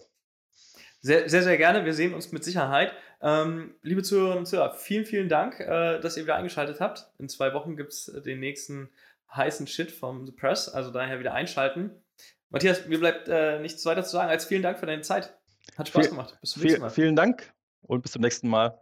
Sehr, 1.01 1.29
sehr, 1.29 1.43
sehr 1.43 1.59
gerne. 1.59 1.85
Wir 1.85 1.95
sehen 1.95 2.15
uns 2.15 2.31
mit 2.33 2.45
Sicherheit. 2.45 2.93
Ähm, 3.21 3.75
liebe 3.83 4.03
Zuhörerinnen 4.03 4.41
und 4.41 4.47
Zuhörer, 4.47 4.75
vielen, 4.75 5.05
vielen 5.05 5.29
Dank, 5.29 5.61
äh, 5.61 6.01
dass 6.01 6.17
ihr 6.17 6.23
wieder 6.23 6.37
eingeschaltet 6.37 6.81
habt. 6.81 7.11
In 7.19 7.29
zwei 7.29 7.55
Wochen 7.55 7.77
gibt 7.77 7.93
es 7.93 8.07
den 8.25 8.41
nächsten 8.41 8.89
heißen 9.35 9.67
Shit 9.67 9.91
vom 9.91 10.27
The 10.27 10.33
Press, 10.33 10.69
also 10.69 10.91
daher 10.91 11.19
wieder 11.19 11.35
einschalten. 11.35 11.91
Matthias, 12.51 12.87
mir 12.87 12.99
bleibt 12.99 13.29
äh, 13.29 13.61
nichts 13.61 13.85
weiter 13.87 14.05
zu 14.05 14.11
sagen 14.11 14.29
als 14.29 14.45
vielen 14.45 14.63
Dank 14.63 14.79
für 14.79 14.87
deine 14.87 15.03
Zeit. 15.03 15.35
Hat 15.77 15.89
Spaß 15.89 16.11
gemacht. 16.11 16.39
Bis 16.41 16.51
zum 16.51 16.63
nächsten 16.63 16.81
Mal. 16.81 16.91
Vielen 16.91 17.17
Dank 17.17 17.53
und 17.83 18.03
bis 18.03 18.13
zum 18.13 18.23
nächsten 18.23 18.49
Mal. 18.49 18.81